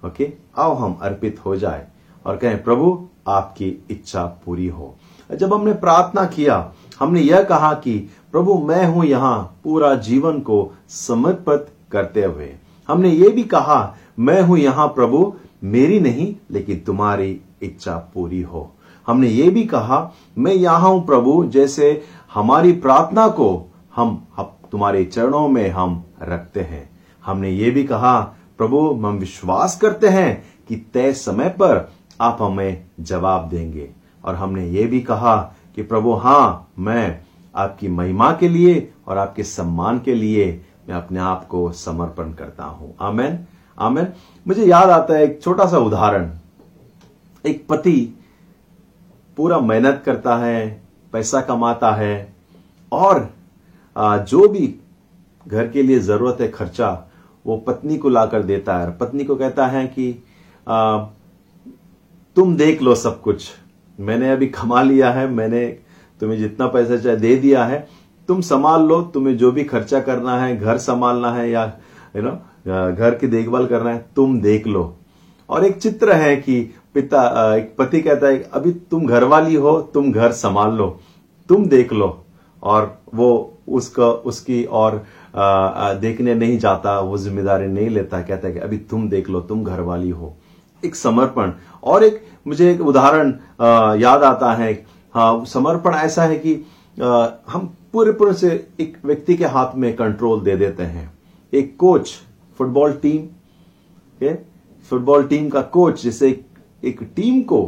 ओके? 0.07 0.33
आओ 0.57 0.75
हम 0.75 0.99
अर्पित 1.03 1.41
हो 1.45 1.57
जाए 1.57 1.87
और 2.27 2.37
कहें, 2.37 2.63
प्रभु, 2.63 3.09
आपकी 3.29 3.85
इच्छा 3.91 4.25
पूरी 4.25 4.69
हो। 4.69 4.95
जब 5.35 5.55
हमने 5.55 5.73
प्रार्थना 5.73 6.25
किया, 6.27 6.73
हमने 7.01 7.21
यह 7.21 7.43
कहा 7.43 7.75
कि, 7.75 8.11
प्रभु, 8.33 8.55
मैं 8.55 8.87
हूँ 8.87 9.05
यहाँ 9.05 9.61
पूरा 9.65 9.95
जीवन 9.95 10.41
को 10.41 10.73
समर्पित 10.89 11.67
करते 11.93 12.25
हुए। 12.25 12.55
हमने 12.89 13.11
ये 13.11 13.29
भी 13.29 13.45
कहा, 13.45 13.97
मैं 14.19 14.43
हूँ 14.43 14.59
यहाँ 14.59 14.89
प्रभु 14.89 15.35
मेरी 15.65 16.01
नहीं, 16.01 16.37
लेकिन 16.51 16.79
तुम्हारी 16.79 17.41
इच्छा 17.63 18.11
पूरी 18.15 18.43
हो। 18.43 18.73
हमने 19.07 19.29
ये 19.29 19.51
भी 19.51 19.65
कहा, 19.65 20.13
मैं 20.39 20.53
यहाँ 20.53 20.91
हूँ 20.91 21.07
प्रभु, 21.07 21.45
जैसे 21.45 22.05
हमारी 22.35 22.73
प्रार्थना 22.73 23.29
को 23.29 23.73
हम 23.97 24.27
तुम्हारे 24.73 25.05
चरणों 25.05 25.49
में 25.49 25.71
हम 25.71 26.05
रखते 26.23 26.61
हैं। 26.61 26.91
हमने 27.25 27.51
ये 27.51 27.71
भी 27.71 27.85
कहा, 27.85 28.21
प्रभु, 28.59 28.91
हम 28.91 29.17
विश्वास 29.19 29.79
करते 29.81 30.09
हैं 30.09 30.45
कि 30.69 30.77
तय 30.77 31.13
समय 31.13 31.49
पर 31.49 31.93
आप 32.21 32.39
हमें 32.41 32.85
जवाब 33.01 33.49
देंगे। 33.49 33.91
और 34.25 34.35
हमने 34.35 34.69
ये 34.69 34.87
भी 34.87 35.01
कहा 35.01 35.37
कि 35.77 35.83
प्रभु, 35.83 36.13
हाँ, 36.13 36.69
मैं 36.79 37.21
आपकी 37.57 37.89
महिमा 37.89 38.33
के 38.33 38.49
लिए 38.49 38.93
और 39.07 39.19
आपके 39.19 39.43
सम्मान 39.43 39.99
के 39.99 40.15
लिए 40.15 40.65
मैं 40.89 40.97
अपने 40.97 41.21
आप 41.21 41.47
को 41.47 41.73
समर्पण 41.73 42.33
करता 42.33 42.65
हूँ। 42.65 42.95
आमेन। 43.01 43.47
आमेन। 43.81 44.07
मुझे 44.47 44.65
याद 44.67 44.91
आता 44.91 45.15
है 45.15 45.25
एक 45.25 45.41
छोटा 45.43 45.67
सा 45.67 45.79
उदाहरण। 45.79 46.31
एक 47.45 47.67
पति 47.69 48.15
पूरा 49.39 49.59
मेहनत 49.61 50.03
करता 50.07 50.37
है 50.37 50.69
पैसा 51.13 51.41
कमाता 51.43 51.91
है 51.93 52.33
और 52.93 53.29
जो 53.97 54.49
भी 54.49 54.75
घर 55.47 55.69
के 55.69 55.83
लिए 55.83 55.99
ज़रूरत 56.01 56.41
है 56.41 56.49
खर्चा 56.51 56.91
वो 57.47 57.57
पत्नी 57.59 57.97
को 57.99 58.09
लाकर 58.09 58.43
देता 58.43 58.79
है। 58.79 58.87
और 58.87 58.93
पत्नी 58.93 59.25
को 59.25 59.37
कहता 59.37 59.67
है 59.67 59.87
कि 59.89 60.13
आ, 60.67 60.99
तुम 62.37 62.55
देख 62.57 62.83
लो 62.83 62.95
सब 62.95 63.21
कुछ। 63.21 63.49
मैंने 63.99 64.31
अभी 64.31 64.47
कमा 64.49 64.83
लिया 64.83 65.11
है 65.13 65.27
मैंने 65.29 65.67
तुम्हें 66.21 66.39
जितना 66.39 66.67
पैसा 66.69 66.97
चाहे 66.97 67.17
दे 67.17 67.35
दिया 67.37 67.65
है। 67.65 67.87
तुम 68.29 68.41
संभाल 68.43 68.83
लो 68.83 69.01
तुम्हें 69.15 69.37
जो 69.37 69.51
भी 69.53 69.65
खर्चा 69.65 70.01
करना 70.01 70.39
है 70.41 70.57
घर 70.57 70.79
संभालना 70.79 71.33
है 71.33 71.49
या 71.51 71.65
यू 72.17 72.23
नो 72.23 72.31
घर 72.65 73.15
की 73.21 73.27
देखभाल 73.27 73.67
करना 73.67 73.91
है 73.91 74.05
तुम 74.17 74.41
देख 74.41 74.67
लो। 74.67 74.95
और 75.49 75.65
एक 75.65 75.77
चित्र 75.79 76.13
है 76.13 76.37
कि 76.37 76.61
पिता 76.95 77.55
एक 77.57 77.75
पति 77.79 78.01
कहता 78.01 78.27
है 78.27 78.43
अभी 78.55 78.73
तुम 78.91 79.07
घर 79.07 79.25
वाली 79.27 79.55
हो 79.57 79.81
तुम 79.95 80.11
घर 80.13 80.33
संभाल 80.35 80.73
लो 80.75 80.87
तुम 81.49 81.67
देख 81.69 81.93
लो। 81.93 82.17
और 82.63 82.99
वो 83.15 83.31
उसका 83.69 84.07
उसकी 84.07 84.63
और 84.65 85.05
देखने 86.01 86.35
नहीं 86.35 86.59
जाता 86.59 86.99
वो 87.01 87.19
ज़िम्मेदारी 87.19 87.67
नहीं 87.67 87.89
लेता 87.91 88.21
कहता 88.23 88.49
है 88.49 88.53
कि 88.55 88.61
अभी 88.61 88.79
तुम 88.91 89.09
देख 89.09 89.29
लो 89.31 89.41
तुम 89.43 89.65
घर 89.65 89.81
वाली 89.81 90.11
हो। 90.11 90.35
एक 90.83 90.95
समर्पण। 90.97 91.53
और 91.85 92.05
एक 92.05 92.23
मुझे 92.47 92.71
एक 92.73 92.81
उदाहरण 92.83 93.29
याद 94.01 94.23
आता 94.25 94.53
है। 94.55 94.73
हाँ 95.15 95.45
समर्पण 95.47 95.95
ऐसा 95.95 96.23
है 96.25 96.37
कि 96.39 96.55
अ, 96.97 97.43
हम 97.49 97.67
पूरे 97.93 98.13
पूरे 98.13 98.33
से 98.35 98.49
एक 98.81 98.97
व्यक्ति 99.05 99.35
के 99.37 99.45
हाथ 99.47 99.77
में 99.77 99.95
कंट्रोल 99.97 100.41
दे 100.41 100.57
देते 100.57 100.83
हैं। 100.85 101.13
एक 101.53 101.77
कोच 101.79 102.11
फुटबॉल 102.61 102.93
टीम 102.93 103.19
के 104.21 104.35
फुटबॉल 104.91 105.23
टीम 105.25 105.49
का 105.49 105.61
कोच 105.63 106.03
जैसे 106.03 106.29
एक, 106.29 106.45
एक 106.85 107.01
टीम 107.17 107.41
को 107.43 107.61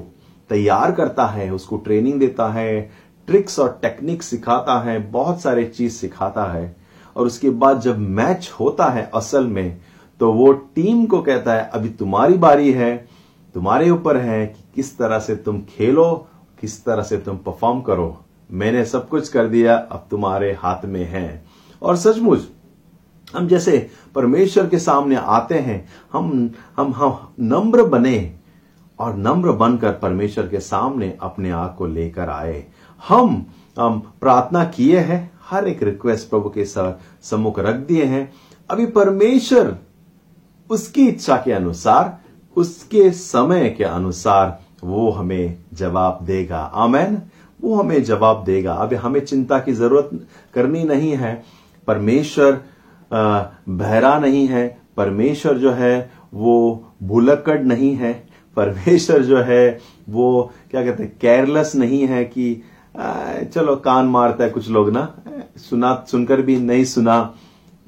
तैयार 0.50 0.92
करता 0.92 1.26
है 1.26 1.48
उसको 1.54 1.76
ट्रेनिंग 1.76 2.18
देता 2.20 2.48
है 2.48 2.80
ट्रिक्स 3.28 3.58
और 3.58 3.78
टेक्निक 3.82 4.22
सिखाता 4.22 4.78
है 4.80 4.98
बहुत 5.12 5.40
सारे 5.40 5.64
चीज़ 5.66 5.92
सिखाता 5.92 6.44
है 6.44 6.76
और 7.16 7.26
उसके 7.26 7.50
बाद 7.50 7.80
जब 7.80 7.98
मैच 7.98 8.50
होता 8.60 8.90
है 8.90 9.10
असल 9.14 9.46
में 9.46 9.80
तो 10.20 10.32
वो 10.32 10.52
टीम 10.52 11.04
को 11.06 11.22
कहता 11.22 11.54
है 11.54 11.68
अभी 11.74 11.88
तुम्हारी 11.88 12.38
बारी 12.38 12.72
है 12.72 12.94
तुम्हारे 13.54 13.90
ऊपर 13.90 14.16
है 14.16 14.46
कि 14.46 14.64
किस 14.74 14.96
तरह 14.98 15.18
से 15.18 15.36
तुम 15.36 15.60
खेलो 15.68 16.12
किस 16.60 16.84
तरह 16.84 17.02
से 17.02 17.16
तुम 17.16 17.36
परफॉर्म 17.36 17.80
करो। 17.80 18.16
मैंने 18.50 18.84
सब 18.84 19.08
कुछ 19.08 19.28
कर 19.28 19.48
दिया 19.48 19.76
अब 19.76 20.06
तुम्हारे 20.10 20.52
हाथ 20.52 20.84
में 20.84 21.04
है। 21.04 21.44
और 21.82 21.96
सचमुच 21.96 22.48
हम 23.34 23.48
जैसे 23.48 23.90
परमेश्वर 24.14 24.66
के 24.66 24.78
सामने 24.78 25.16
आते 25.16 25.54
हैं, 25.54 25.88
हम 26.12 26.50
हम 26.76 26.92
हम 26.92 27.34
नम्र 27.40 27.82
बने 27.82 28.36
और 28.98 29.16
नम्र 29.16 29.52
बनकर 29.52 29.92
परमेश्वर 29.92 30.48
के 30.48 30.60
सामने 30.60 31.18
अपने 31.20 31.50
आप 31.50 31.76
को 31.76 31.86
लेकर 31.86 32.28
आए। 32.28 32.64
हम 33.08 33.46
हम 33.78 34.12
प्रार्थना 34.20 34.64
किए 34.64 34.98
हैं, 34.98 35.30
हर 35.44 35.68
एक 35.68 35.82
रिक्वेस्ट 35.82 36.30
प्रभु 36.30 36.48
के 36.48 36.64
सम्मुख 36.64 37.58
रख 37.58 37.74
दिए 37.74 38.04
हैं। 38.04 38.32
अभी 38.70 38.86
परमेश्वर 38.86 39.76
उसकी 40.70 41.08
इच्छा 41.08 41.36
के 41.36 41.52
अनुसार, 41.52 42.18
उसके 42.56 43.10
समय 43.10 43.70
के 43.70 43.84
अनुसार 43.84 44.60
वो 44.84 45.10
हमें 45.10 45.58
जवाब 45.74 46.18
देगा। 46.22 46.58
आमेन। 46.58 47.22
वो 47.62 47.74
हमें 47.76 48.04
जवाब 48.04 48.44
देगा। 48.44 48.72
अभी 48.72 48.96
हमें 48.96 49.20
चिंता 49.20 49.58
की 49.58 49.72
ज़रूरत 49.72 50.10
करनी 50.54 50.84
नहीं 50.84 51.12
है। 51.12 51.42
परमेश्वर 51.86 52.60
बहरा 53.12 54.18
नहीं 54.18 54.46
है, 54.48 54.78
परमेश्वर 54.96 55.58
जो 55.58 55.72
है, 55.72 56.10
वो 56.34 56.92
भूलक्कड़ 57.02 57.60
नहीं 57.62 57.94
है। 57.96 58.12
परमेश्वर 58.56 59.22
जो 59.22 59.38
है, 59.38 59.78
वो, 60.08 60.52
क्या 60.70 60.84
कहते 60.84 61.02
हैं 61.02 61.18
केयरलेस 61.20 61.74
नहीं 61.76 62.06
है 62.06 62.24
कि 62.24 62.62
चलो 63.54 63.76
कान 63.76 64.06
मारता 64.06 64.44
है 64.44 64.50
कुछ 64.50 64.68
लोग 64.68 64.90
ना, 64.90 65.14
सुना, 65.56 66.04
सुनकर 66.10 66.42
भी 66.42 66.56
नहीं 66.56 66.84
सुना, 66.84 67.34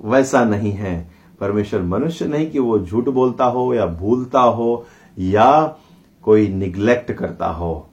वैसा 0.04 0.44
नहीं 0.44 0.72
है। 0.72 1.10
परमेश्वर 1.40 1.82
मनुष्य 1.82 2.26
नहीं 2.26 2.50
कि 2.50 2.58
वो 2.58 2.78
झूठ 2.78 3.08
बोलता 3.08 3.44
हो 3.44 3.74
या 3.74 3.86
भूलता 3.86 4.40
हो 4.40 4.86
या 5.18 5.76
कोई 6.22 6.48
निग्लेक्ट 6.48 7.12
करता 7.12 7.46
हो। 7.46 7.88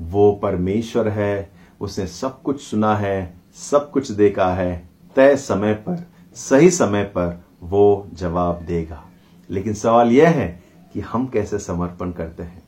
वो 0.00 0.32
परमेश्वर 0.32 1.08
है, 1.08 1.50
उसने 1.80 2.06
सब 2.06 2.42
कुछ 2.42 2.60
सुना 2.60 2.94
है, 2.96 3.34
सब 3.54 3.90
कुछ 3.90 4.10
देखा 4.10 4.52
है, 4.54 4.88
तय 5.16 5.36
समय 5.36 5.74
पर। 5.74 6.06
सही 6.38 6.70
समय 6.70 7.04
पर 7.04 7.44
वो 7.62 8.08
जवाब 8.14 8.62
देगा। 8.62 9.04
लेकिन 9.50 9.74
सवाल 9.74 10.12
यह 10.12 10.28
है 10.28 10.62
कि 10.92 11.00
हम 11.00 11.26
कैसे 11.26 11.58
समर्पण 11.58 12.12
करते 12.12 12.42
हैं? 12.42 12.62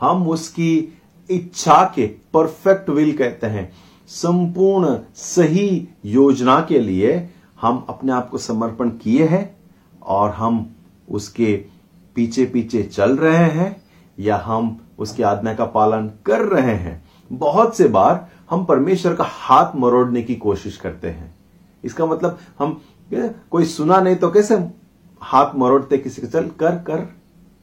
हम 0.00 0.28
उसकी 0.28 0.98
इच्छा 1.30 1.92
के 1.94 2.06
परफेक्ट 2.06 2.90
विल 2.90 3.16
कहते 3.18 3.46
हैं। 3.46 3.72
संपूर्ण 4.08 4.98
सही 5.14 5.88
योजना 6.04 6.60
के 6.60 6.78
लिए 6.78 7.30
हम 7.60 7.86
अपने 7.88 8.12
आप 8.12 8.30
को 8.30 8.38
समर्पण 8.38 8.90
किए 8.90 9.26
हैं 9.26 9.56
और 10.02 10.30
हम 10.30 10.76
उसके 11.10 11.64
पीछे 12.14 12.44
पीछे 12.44 12.82
चल 12.82 13.16
रहे 13.16 13.50
हैं 13.50 13.82
या 14.18 14.36
हम 14.36 14.80
उसकी 14.98 15.22
आज्ञा 15.22 15.54
का 15.54 15.64
पालन 15.64 16.10
कर 16.26 16.40
रहे 16.40 16.74
हैं। 16.74 17.04
बहुत 17.32 17.76
से 17.76 17.88
बार 17.88 18.28
हम 18.50 18.64
परमेश्वर 18.64 19.14
का 19.14 19.24
हाथ 19.28 19.76
मरोड़ने 19.76 20.22
की 20.22 20.34
कोशिश 20.34 20.76
करते 20.76 21.08
हैं। 21.08 21.34
इसका 21.84 22.06
मतलब 22.06 22.38
हम 22.58 22.82
कोई 23.50 23.64
सुना 23.64 24.00
नहीं 24.00 24.16
तो 24.16 24.30
कैसे 24.30 24.70
हाथ 25.20 25.54
मरोड़ते 25.56 25.98
किसी 25.98 26.22
को? 26.22 26.28
चल, 26.28 26.48
कर 26.48 26.76
कर, 26.76 27.16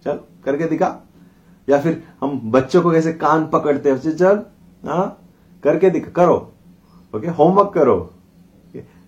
चल, 0.03 0.19
करके 0.45 0.65
दिखा। 0.65 1.07
या 1.69 1.81
फिर 1.81 2.03
हम 2.21 2.51
बच्चों 2.51 2.81
को 2.81 2.91
कैसे 2.91 3.13
कान 3.13 3.47
पकड़ते 3.47 3.91
हैं? 3.91 3.97
चल 3.97 4.43
हाँ 4.85 5.17
करके 5.63 5.89
दिखा, 5.89 6.11
करो। 6.11 6.51
ओके, 7.15 7.27
होमवर्क 7.27 7.71
करो। 7.75 8.13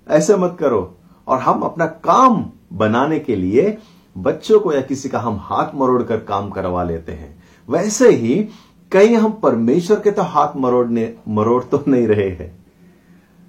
ऐसे 0.10 0.36
मत 0.36 0.58
करो। 0.60 0.98
और 1.28 1.40
हम 1.40 1.62
अपना 1.62 1.86
काम 1.86 2.46
बनाने 2.74 3.20
के 3.20 3.36
लिए 3.36 3.78
बच्चों 4.18 4.60
को 4.60 4.74
या 4.74 4.82
किसी 4.82 5.10
का 5.10 5.20
हम 5.20 5.38
हाथ 5.42 5.76
मरोड़ 5.76 6.04
कर 6.04 6.18
काम 6.18 6.50
करवा 6.50 6.84
लेते 6.84 7.12
हैं। 7.12 7.44
वैसे 7.70 8.10
ही 8.10 8.50
कहीं 8.92 9.16
हम 9.16 9.32
परमेश्वर 9.32 10.00
के 10.00 10.12
तो 10.12 10.22
हाथ 10.22 10.48
मरोड़ने, 10.58 11.16
मरोड़ 11.28 11.64
तो 11.64 11.84
नहीं 11.88 12.08
रहे 12.08 12.30
हैं। 12.30 12.66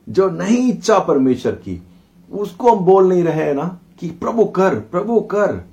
जो 0.08 0.30
नहीं 0.30 0.72
इच्छा 0.72 0.98
परमेश्वर 0.98 1.52
की 1.52 1.82
उसको 2.32 2.74
हम 2.74 2.84
बोल 2.84 3.08
नहीं 3.08 3.24
रहे 3.24 3.54
ना 3.54 3.78
कि 4.00 4.08
प्रभु 4.08 4.44
कर 4.44 4.74
प्रभु 4.74 5.20
कर। 5.20 5.64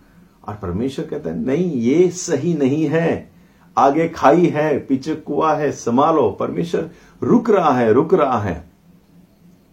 और 0.48 0.56
परमेश्वर 0.56 1.06
कहते 1.06 1.30
हैं, 1.30 1.38
नहीं, 1.38 1.72
ये 1.72 2.10
सही 2.10 2.54
नहीं 2.54 2.86
है। 2.86 3.32
आगे 3.78 4.08
खाई 4.10 4.46
है, 4.46 4.80
पीछे 4.80 5.16
कुआ 5.16 5.54
है, 5.54 5.72
संभालो। 5.72 6.30
परमेश्वर 6.30 6.90
रुक 7.24 7.50
रहा 7.50 7.72
है, 7.72 7.94
रुक 7.94 8.14
रहा 8.14 8.40
है। 8.40 8.70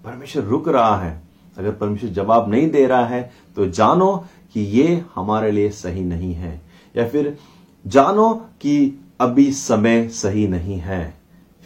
परमेश्वर 0.04 0.42
रुक 0.42 0.68
रहा 0.68 0.96
है। 0.96 1.22
अगर 1.58 1.72
परमेश्वर 1.72 2.10
जवाब 2.10 2.50
नहीं 2.50 2.70
दे 2.70 2.86
रहा 2.86 3.06
है 3.06 3.30
तो 3.56 3.66
जानो 3.66 4.24
कि 4.52 4.60
ये 4.60 5.04
हमारे 5.14 5.50
लिए 5.50 5.70
सही 5.70 6.04
नहीं 6.04 6.34
है। 6.34 6.60
या 6.96 7.08
फिर 7.08 7.38
जानो 7.86 8.34
कि 8.60 9.04
अभी 9.20 9.52
समय 9.52 10.08
सही 10.08 10.48
नहीं 10.48 10.78
है। 10.78 11.14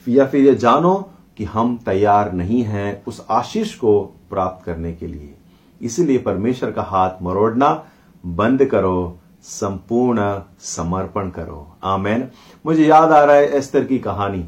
या 0.09 0.27
फिर 0.27 0.45
ये 0.45 0.55
जानो 0.55 1.11
कि 1.43 1.47
हम 1.47 1.77
तैयार 1.77 2.33
नहीं 2.33 2.63
हैं 2.63 3.05
उस 3.05 3.27
आशीष 3.31 3.75
को 3.75 4.01
प्राप्त 4.31 4.65
करने 4.65 4.93
के 4.93 5.07
लिए। 5.07 5.35
इसलिए 5.83 6.19
परमेश्वर 6.19 6.71
का 6.71 6.83
हाथ 6.83 7.11
मरोड़ना, 7.23 7.85
बंद 8.27 8.65
करो, 8.65 9.19
संपूर्ण 9.43 10.41
समर्पण 10.61 11.31
करो। 11.31 11.77
आमेन। 11.85 12.29
मुझे 12.67 12.87
याद 12.87 13.13
आ 13.13 13.25
रहा 13.25 13.37
है 13.37 13.49
एस्तर 13.49 13.85
की 13.85 13.99
कहानी। 13.99 14.45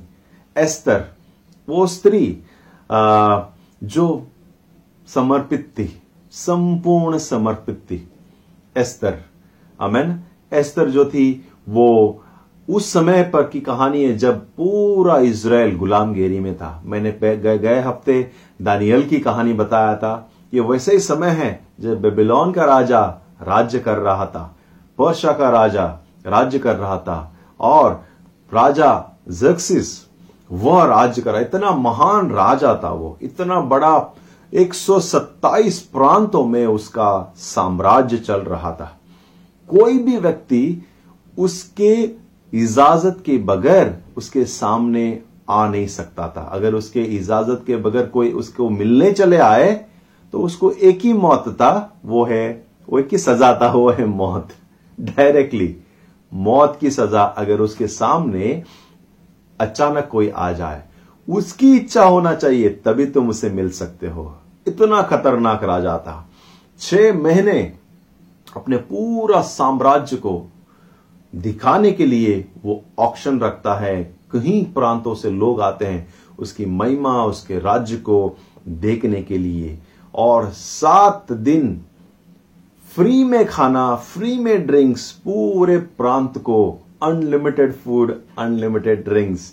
एस्तर, 0.56 1.04
वो 1.68 1.86
स्त्री 1.86 2.38
जो 3.82 4.26
समर्पित 5.08 5.74
थी, 5.78 6.02
संपूर्ण 6.30 7.18
समर्पित 7.18 7.76
थी। 7.90 8.08
एस्तर, 8.76 9.20
आमेन। 9.80 10.20
एस्तर 10.52 10.90
जो 10.90 11.04
थी, 11.04 11.48
वो 11.68 12.23
उस 12.68 12.92
समय 12.92 13.22
पर 13.22 13.42
की 13.42 13.60
कहानी 13.60 14.04
है 14.04 14.16
जब 14.16 14.40
पूरा 14.40 15.18
इसराइल 15.18 15.76
गुलामगिरी 15.76 16.40
में 16.40 16.56
था। 16.56 16.82
मैंने 16.84 17.12
गए, 17.36 17.58
गए 17.58 17.80
हफ़्ते 17.80 18.30
दानियल 18.62 19.08
की 19.08 19.18
कहानी 19.18 19.52
बताया 19.52 19.96
था 19.96 20.30
ये 20.54 20.60
वैसे 20.60 20.92
ही 20.92 20.98
समय 20.98 21.28
है 21.28 21.66
जब 21.80 22.00
बेबीलोन 22.00 22.52
का 22.52 22.64
राजा 22.64 23.02
राज्य 23.42 23.78
कर 23.78 23.98
रहा 23.98 24.26
था 24.26 24.56
पर्शा 24.98 25.32
का 25.32 25.50
राजा 25.50 25.84
राज्य 26.26 26.58
कर 26.58 26.76
रहा 26.76 26.98
था 26.98 27.32
और 27.60 28.04
राजा 28.54 29.18
जक्सिस 29.28 30.06
वह 30.52 30.84
राज्य 30.84 31.22
कर 31.22 31.32
रहा 31.32 31.40
इतना 31.40 31.70
महान 31.70 32.30
राजा 32.30 32.80
था 32.84 32.90
वो। 32.90 33.18
इतना 33.22 33.60
बड़ा 33.60 34.14
127 34.54 35.78
प्रांतों 35.78 36.44
में 36.44 36.66
उसका 36.66 37.34
साम्राज्य 37.36 38.16
चल 38.16 38.40
रहा 38.40 38.72
था। 38.72 39.00
कोई 39.68 39.98
भी 39.98 40.16
व्यक्ति 40.16 40.86
उसके 41.38 42.23
इजाज़त 42.54 43.22
के 43.26 43.36
बगैर 43.40 43.94
उसके 44.16 44.44
सामने 44.44 45.20
आ 45.50 45.66
नहीं 45.68 45.86
सकता 45.86 46.28
था। 46.28 46.40
अगर 46.52 46.74
उसके 46.74 47.02
इजाज़त 47.16 47.64
के 47.66 47.76
बगैर 47.76 48.06
कोई 48.06 48.30
उसको 48.32 48.68
मिलने 48.70 49.10
चले 49.12 49.36
आए 49.38 49.72
तो 50.32 50.40
उसको 50.40 50.70
एक 50.70 51.00
ही 51.00 51.12
मौत 51.12 51.48
था, 51.50 52.00
वो 52.04 52.24
है, 52.24 52.66
वो 52.88 52.98
एक 52.98 53.08
ही 53.12 53.18
सजा 53.18 53.52
था, 53.62 53.70
वो 53.72 53.90
है 53.90 54.06
मौत। 54.06 54.48
डायरेक्टली 54.98 55.76
मौत 56.32 56.76
की 56.80 56.90
सजा 56.90 57.22
अगर 57.22 57.60
उसके 57.60 57.86
सामने 57.88 58.62
अचानक 59.60 60.08
कोई 60.12 60.28
आ 60.28 60.50
जाए, 60.52 60.82
उसकी 61.28 61.76
इच्छा 61.76 62.04
होना 62.04 62.34
चाहिए, 62.34 62.68
तभी 62.84 63.06
तुम 63.06 63.28
उसे 63.30 63.50
मिल 63.50 63.70
सकते 63.72 64.06
हो। 64.06 64.34
इतना 64.66 65.02
खतरनाक 65.02 65.64
राजा 65.64 65.96
था। 65.98 66.28
छह 66.80 67.12
महीने 67.14 67.60
अपने 68.56 68.76
पूरा 68.78 69.40
साम्राज्य 69.42 70.16
को 70.16 70.40
दिखाने 71.34 71.92
के 71.92 72.06
लिए 72.06 72.48
वो 72.64 72.82
ऑक्शन 72.98 73.40
रखता 73.40 73.74
है। 73.74 74.04
कहीं 74.30 74.64
प्रांतों 74.64 75.14
से 75.14 75.30
लोग 75.30 75.60
आते 75.60 75.86
हैं, 75.86 76.08
उसकी 76.38 76.66
महिमा, 76.66 77.24
उसके 77.24 77.58
राज्य 77.58 77.96
को 77.96 78.36
देखने 78.68 79.22
के 79.22 79.38
लिए। 79.38 79.78
और 80.14 80.50
सात 80.50 81.32
दिन 81.32 81.80
फ्री 82.94 83.24
में 83.24 83.46
खाना, 83.46 83.96
फ्री 83.96 84.38
में 84.38 84.66
ड्रिंक्स 84.66 85.12
पूरे 85.12 85.78
प्रांत 85.78 86.38
को 86.38 86.86
अनलिमिटेड 87.02 87.72
फ़ूड 87.72 88.20
अनलिमिटेड 88.38 89.04
ड्रिंक्स 89.04 89.52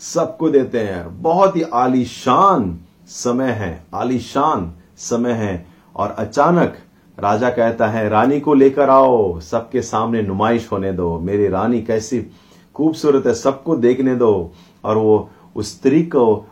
सबको 0.00 0.50
देते 0.50 0.78
हैं। 0.78 1.22
बहुत 1.22 1.56
ही 1.56 1.62
आलीशान 1.62 2.78
समय 3.06 3.50
है, 3.50 3.84
आलीशान 3.94 4.72
समय 4.96 5.32
है। 5.32 5.66
और 5.96 6.10
अचानक 6.10 6.78
राजा 7.18 7.50
कहता 7.50 7.88
है, 7.88 8.08
रानी 8.08 8.40
को 8.40 8.54
लेकर 8.54 8.90
आओ, 8.90 9.40
सबके 9.40 9.82
सामने 9.82 10.22
नुमाइश 10.22 10.68
होने 10.72 10.92
दो। 10.92 11.18
मेरी 11.18 11.48
रानी 11.48 11.82
कैसी 11.82 12.26
खूबसूरत 12.74 13.26
है, 13.26 13.34
सबको 13.34 13.76
देखने 13.76 14.14
दो। 14.16 14.52
और 14.84 14.96
वो 14.96 15.30
उस 15.56 15.76
स्त्री 15.76 16.02
को 16.02 16.46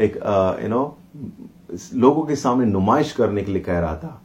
एक 0.00 0.16
यू 0.62 0.68
नो 0.68 0.96
लोगों 1.94 2.22
के 2.22 2.36
सामने 2.36 2.66
नुमाइश 2.66 3.12
करने 3.12 3.42
के 3.42 3.52
लिए 3.52 3.62
कह 3.62 3.78
रहा 3.78 3.96
था। 3.96 4.22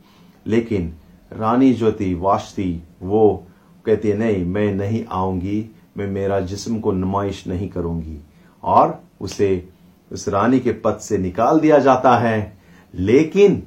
लेकिन 0.48 0.94
रानी 1.34 1.74
जो 1.74 1.92
थी 1.92 2.14
वाशती 2.14 2.84
वो 3.02 3.44
कहती 3.86 4.10
है, 4.10 4.18
नहीं, 4.18 4.46
मैं 4.46 4.74
नहीं 4.76 5.06
आऊँगी, 5.12 5.76
मैं 5.98 6.08
मेरा 6.08 6.40
जिस्म 6.40 6.80
को 6.80 6.92
नुमाइश 6.92 7.48
नहीं 7.48 7.70
करूँगी। 7.70 8.18
और 8.64 9.02
उसे 9.22 9.70
उस 10.12 10.28
रानी 10.30 10.60
के 10.60 10.72
पद 10.72 10.98
से 10.98 11.18
निकाल 11.18 11.60
दिया 11.60 11.80
जाता 11.80 12.18
है। 12.18 12.58
लेकिन 12.96 13.64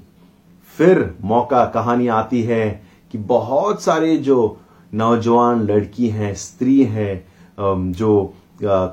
फिर 0.80 1.14
मौका 1.20 1.64
कहानी 1.64 2.06
आती 2.08 2.42
है 2.42 2.82
कि 3.12 3.18
बहुत 3.18 3.82
सारे 3.82 4.16
जो 4.16 4.36
नौजवान 4.94 5.62
लड़की 5.62 6.08
हैं, 6.08 6.34
स्त्री 6.34 6.82
हैं 6.84 7.92
जो 7.92 8.34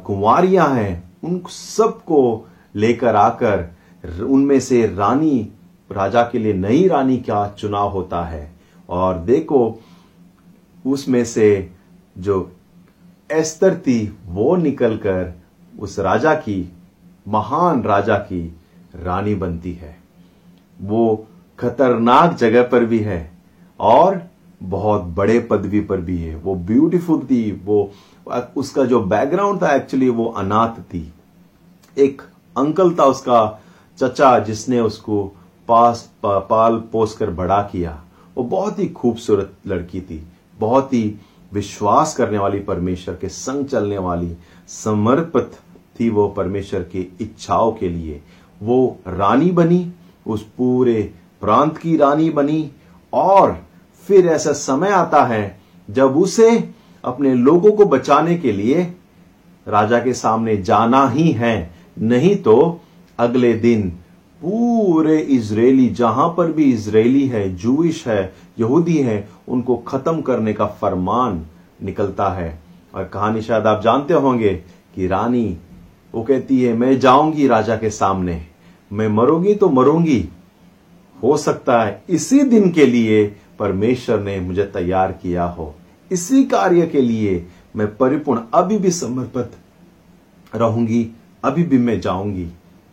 कुंवारियाँ 0.05 0.67
हैं, 0.69 1.11
उन 1.23 1.39
सबको 1.49 2.47
लेकर 2.75 3.15
आकर 3.15 4.23
उनमें 4.23 4.59
से 4.59 4.85
रानी, 4.87 5.39
राजा 5.91 6.23
के 6.23 6.39
लिए 6.39 6.53
नई 6.53 6.87
रानी 6.87 7.17
का 7.17 7.47
चुनाव 7.59 7.89
होता 7.89 8.23
है। 8.23 8.51
और 8.89 9.19
देखो, 9.19 9.79
उसमें 10.85 11.23
से 11.25 11.71
जो 12.17 12.51
एस्तर 13.31 13.75
थी, 13.77 14.17
वो 14.25 14.55
निकलकर 14.55 15.33
उस 15.79 15.99
राजा 15.99 16.33
की, 16.33 16.71
महान 17.27 17.83
राजा 17.83 18.17
की 18.17 18.45
रानी 18.95 19.35
बनती 19.35 19.73
है। 19.73 19.97
वो 20.81 21.27
खतरनाक 21.59 22.35
जगह 22.35 22.63
पर 22.63 22.85
भी 22.85 22.99
है 22.99 23.19
और 23.79 24.21
बहुत 24.63 25.01
बड़े 25.15 25.39
पदवी 25.39 25.79
पर 25.81 25.97
भी 25.97 26.17
है। 26.17 26.35
वो 26.35 26.55
ब्यूटीफुल 26.55 27.19
थी 27.19 27.51
वो 27.65 27.91
उसका 28.57 28.83
जो 28.85 28.99
बैकग्राउंड 29.01 29.61
था 29.61 29.75
एक्चुअली 29.75 30.09
वो 30.09 30.25
अनाथ 30.25 30.81
थी। 30.83 31.13
एक 31.97 32.21
अंकल 32.57 32.93
था 32.93 33.03
उसका 33.03 33.59
चचा 33.99 34.37
जिसने 34.39 34.79
उसको 34.79 35.23
पास 35.67 36.09
पा, 36.23 36.39
पाल 36.39 36.75
पोस 36.91 37.13
कर 37.13 37.29
बड़ा 37.29 37.61
किया। 37.61 38.01
वो 38.37 38.43
बहुत 38.43 38.79
ही 38.79 38.87
खूबसूरत 38.87 39.53
लड़की 39.67 40.01
थी। 40.01 40.21
बहुत 40.59 40.93
ही 40.93 41.15
विश्वास 41.53 42.15
करने 42.15 42.37
वाली 42.37 42.59
परमेश्वर 42.59 43.15
के 43.15 43.29
संग 43.29 43.65
चलने 43.65 43.97
वाली 43.97 44.35
समर्पित 44.67 45.51
थी 45.99 46.09
वो 46.09 46.27
परमेश्वर 46.27 46.81
की 46.81 47.01
इच्छाओं 47.21 47.71
के 47.71 47.89
लिए। 47.89 48.21
वो 48.61 48.97
रानी 49.07 49.51
बनी 49.51 49.91
उस 50.27 50.43
पूरे 50.57 51.13
प्रांत 51.41 51.77
की 51.77 51.95
रानी 51.97 52.29
बनी 52.29 52.69
और 53.13 53.57
फिर 54.07 54.27
ऐसा 54.27 54.51
समय 54.51 54.89
आता 54.89 55.23
है 55.25 55.59
जब 55.89 56.17
उसे 56.17 56.69
अपने 57.03 57.33
लोगों 57.33 57.71
को 57.71 57.85
बचाने 57.85 58.37
के 58.37 58.51
लिए 58.51 58.81
राजा 59.67 59.99
के 59.99 60.13
सामने 60.13 60.57
जाना 60.57 61.07
ही 61.09 61.31
है। 61.31 61.71
नहीं 61.99 62.35
तो 62.35 62.81
अगले 63.19 63.53
दिन 63.53 63.89
पूरे 64.41 65.19
इजरायली, 65.19 65.87
जहाँ 65.89 66.27
पर 66.37 66.51
भी 66.51 66.63
इजरायली 66.63 67.27
है 67.27 67.55
जूश 67.55 68.07
है, 68.07 68.33
यहूदी 68.59 68.97
है, 68.97 69.27
उनको 69.47 69.75
खत्म 69.77 70.21
करने 70.21 70.53
का 70.53 70.65
फरमान 70.65 71.45
निकलता 71.83 72.29
है। 72.29 72.59
और 72.95 73.03
कहानी 73.03 73.41
शायद 73.41 73.67
आप 73.67 73.81
जानते 73.83 74.13
होंगे 74.13 74.53
कि 74.95 75.07
रानी 75.07 75.57
वो 76.13 76.23
कहती 76.23 76.61
है, 76.61 76.73
मैं 76.73 76.99
जाऊँगी 76.99 77.47
राजा 77.47 77.75
के 77.75 77.89
सामने। 77.89 78.41
मैं 78.91 79.07
मरूँगी 79.07 79.55
तो 79.55 79.69
मरूँगी 79.69 80.29
हो 81.23 81.37
सकता 81.37 81.83
है 81.83 82.03
इसी 82.09 82.43
दिन 82.43 82.71
के 82.71 82.85
लिए 82.85 83.35
परमेश्वर 83.59 84.19
ने 84.19 84.39
मुझे 84.39 84.63
तैयार 84.63 85.11
किया 85.11 85.45
हो। 85.45 85.75
इसी 86.11 86.43
कार्य 86.43 86.87
के 86.87 87.01
लिए 87.01 87.47
मैं 87.75 87.97
परिपूर्ण 87.97 88.41
अभी 88.53 88.77
भी 88.77 88.91
समर्पित 88.91 89.51
रहूँगी, 90.55 91.09
अभी 91.43 91.63
भी 91.63 91.77
मैं 91.77 92.01
जाऊँगी। 92.01 92.49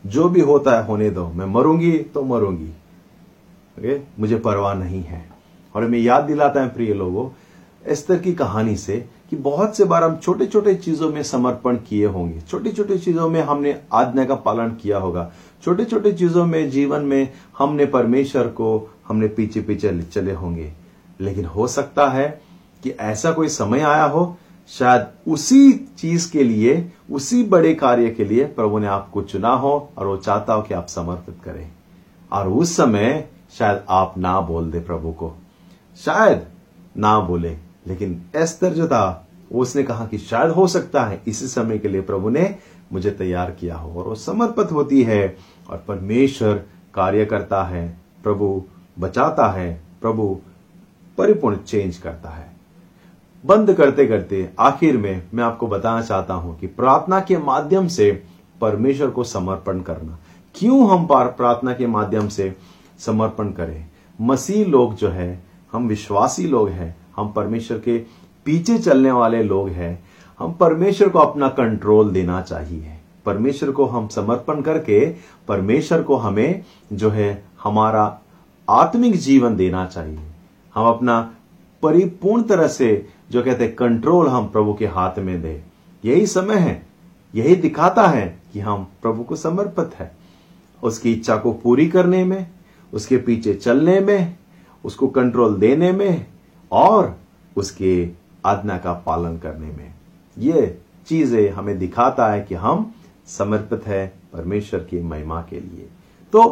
जो 0.06 0.28
भी 0.28 0.40
होता 0.40 0.80
है 0.80 0.86
होने 0.86 1.10
दो, 1.10 1.28
मैं 1.28 1.46
मरूँगी 1.46 1.92
तो 1.92 2.24
मरूँगी। 2.24 2.68
ओके? 3.78 4.00
मुझे 4.18 4.36
परवाह 4.36 4.74
नहीं 4.74 5.02
है। 5.02 5.28
और 5.74 5.84
हमें 5.84 5.98
याद 5.98 6.24
दिलाता 6.24 6.62
है 6.62 6.68
प्रिय 6.68 6.94
लोगों, 6.94 7.30
एस्तर 7.86 8.18
की 8.18 8.32
कहानी 8.32 8.76
से 8.76 9.04
कि 9.34 9.40
बहुत 9.40 9.76
से 9.76 9.84
बार 9.84 10.04
हम 10.04 10.16
छोटे 10.16 10.46
छोटे 10.46 10.74
चीज़ों 10.74 11.12
में 11.12 11.22
समर्पण 11.22 11.76
किए 11.76 12.06
होंगे। 12.06 12.40
छोटी 12.40 12.72
छोटी 12.72 12.98
चीज़ों 12.98 13.28
में 13.28 13.42
हमने 13.42 13.80
आज्ञा 13.92 14.24
का 14.24 14.34
पालन 14.34 14.68
किया 14.68 14.98
होगा। 14.98 15.32
छोटे 15.64 15.84
छोटे 15.84 16.12
चीज़ों 16.12 16.46
में 16.46 16.70
जीवन 16.70 17.00
में 17.00 17.32
हमने 17.58 17.86
परमेश्वर 17.86 18.46
को 18.46 18.94
हमने 19.08 19.28
पीछे 19.28 19.60
पीछे 19.60 20.02
चले 20.02 20.32
होंगे। 20.32 20.72
लेकिन 21.20 21.44
हो 21.44 21.66
सकता 21.66 22.08
है 22.08 22.40
कि 22.82 22.90
ऐसा 22.90 23.32
कोई 23.32 23.48
समय 23.48 23.80
आया 23.80 24.04
हो, 24.04 24.36
शायद 24.68 25.32
उसी 25.32 25.72
चीज़ 25.72 26.32
के 26.32 26.44
लिए, 26.44 26.92
उसी 27.10 27.42
बड़े 27.42 27.74
कार्य 27.74 28.10
के 28.10 28.24
लिए 28.24 28.44
प्रभु 28.44 28.78
ने 28.78 28.86
आपको 28.86 29.22
चुना 29.22 29.54
हो 29.54 29.90
और 29.98 30.06
वो 30.06 30.16
चाहता 30.16 30.52
हो 30.52 30.62
कि 30.62 30.74
आप 30.74 30.86
समर्पित 30.86 31.36
करें। 31.44 31.70
और 32.32 32.48
उस 32.48 32.76
समय 32.76 33.28
शायद 33.58 33.82
आप 33.88 34.14
ना 34.18 34.40
बोल 34.40 34.70
दे 34.70 34.80
प्रभु 34.80 35.12
को। 35.12 35.32
शायद 35.96 36.46
ना 36.96 37.20
बोले, 37.20 37.56
लेकिन 37.86 38.22
एस्तर 38.36 38.72
जो 38.72 38.88
था 38.88 39.20
उसने 39.52 39.82
कहा 39.82 40.06
कि 40.06 40.18
शायद 40.18 40.50
हो 40.50 40.66
सकता 40.66 41.04
है 41.04 41.22
इसी 41.26 41.46
समय 41.46 41.78
के 41.78 41.88
लिए 41.88 42.00
प्रभु 42.00 42.28
ने 42.28 42.54
मुझे 42.92 43.10
तैयार 43.10 43.50
किया 43.50 43.76
हो 43.76 44.00
और 44.00 44.08
वो 44.08 44.14
समर्पित 44.14 44.72
होती 44.72 45.02
है 45.02 45.36
और 45.70 45.84
परमेश्वर 45.88 46.54
कार्य 46.94 47.24
करता 47.24 47.62
है, 47.64 48.00
प्रभु 48.22 48.64
बचाता 48.98 49.48
है, 49.48 49.80
प्रभु 50.00 50.40
परिपूर्ण 51.18 51.56
चेंज 51.56 51.96
करता 51.96 52.28
है। 52.28 52.52
बंद 53.44 53.72
करते 53.74 54.06
करते 54.06 54.50
आखिर 54.60 54.96
में 54.96 55.22
मैं 55.34 55.44
आपको 55.44 55.66
बताना 55.66 56.02
चाहता 56.02 56.34
हूँ 56.34 56.58
कि 56.58 56.66
प्रार्थना 56.66 57.20
के 57.20 57.38
माध्यम 57.38 57.88
से 57.88 58.22
परमेश्वर 58.60 59.10
को 59.10 59.24
समर्पण 59.24 59.80
करना। 59.80 60.18
क्यों 60.54 60.90
हम 60.90 61.06
प्रार्थना 61.06 61.72
के 61.72 61.86
माध्यम 61.86 62.28
से 62.28 62.56
समर्पण 62.98 63.50
करें? 63.50 63.86
मसीह 64.20 64.66
लोग 64.66 64.94
जो 64.94 65.08
है, 65.08 65.42
हम 65.72 65.88
विश्वासी 65.88 66.46
लोग 66.46 66.68
हैं, 66.68 66.96
हम 67.16 67.32
परमेश्वर 67.32 67.78
के 67.78 67.98
पीछे 68.44 68.78
चलने 68.78 69.10
वाले 69.10 69.42
लोग 69.42 69.68
हैं, 69.68 70.04
हम 70.38 70.52
परमेश्वर 70.52 71.08
को 71.08 71.18
अपना 71.18 71.48
कंट्रोल 71.48 72.10
देना 72.10 72.40
चाहिए। 72.40 72.98
परमेश्वर 73.26 73.70
को 73.70 73.84
हम 73.84 74.08
समर्पण 74.08 74.60
करके, 74.60 75.14
परमेश्वर 75.48 76.02
को 76.02 76.16
हमें 76.16 76.62
जो 76.92 77.10
है 77.10 77.44
हमारा 77.62 78.20
आत्मिक 78.68 79.16
जीवन 79.16 79.56
देना 79.56 79.86
चाहिए। 79.86 80.18
हम 80.74 80.86
अपना 80.86 81.34
परिपूर्ण 81.82 82.42
तरह 82.42 82.68
से 82.68 83.08
जो 83.30 83.42
कहते 83.42 83.64
हैं 83.64 83.74
कंट्रोल 83.74 84.28
हम 84.28 84.46
प्रभु 84.46 84.74
के 84.74 84.86
हाथ 84.86 85.18
में 85.18 85.42
दे। 85.42 85.62
यही 86.04 86.26
समय 86.26 86.54
है, 86.54 86.86
यही 87.34 87.56
दिखाता 87.56 88.06
है 88.06 88.40
कि 88.52 88.60
हम 88.60 88.88
प्रभु 89.02 89.22
को 89.22 89.36
समर्पित 89.36 89.90
है। 89.98 90.16
उसकी 90.82 91.12
इच्छा 91.12 91.36
को 91.36 91.52
पूरी 91.52 91.86
करने 91.86 92.24
में, 92.24 92.46
उसके 92.92 93.16
पीछे 93.16 93.54
चलने 93.54 94.00
में, 94.00 94.36
उसको 94.84 95.06
कंट्रोल 95.06 95.54
देने 95.54 95.92
में 95.92 96.26
और 96.72 97.16
उसके 97.56 98.23
आज्ञा 98.44 98.78
का 98.78 98.92
पालन 98.92 99.38
करने 99.38 99.66
में। 99.66 99.94
ये 100.38 100.78
चीज़ें 101.06 101.50
हमें 101.50 101.78
दिखाता 101.78 102.28
है 102.28 102.40
कि 102.40 102.54
हम 102.54 102.94
समर्पित 103.26 103.86
है 103.86 104.06
परमेश्वर 104.32 104.80
की 104.80 105.02
महिमा 105.02 105.40
के 105.50 105.60
लिए। 105.60 105.88
तो 106.32 106.48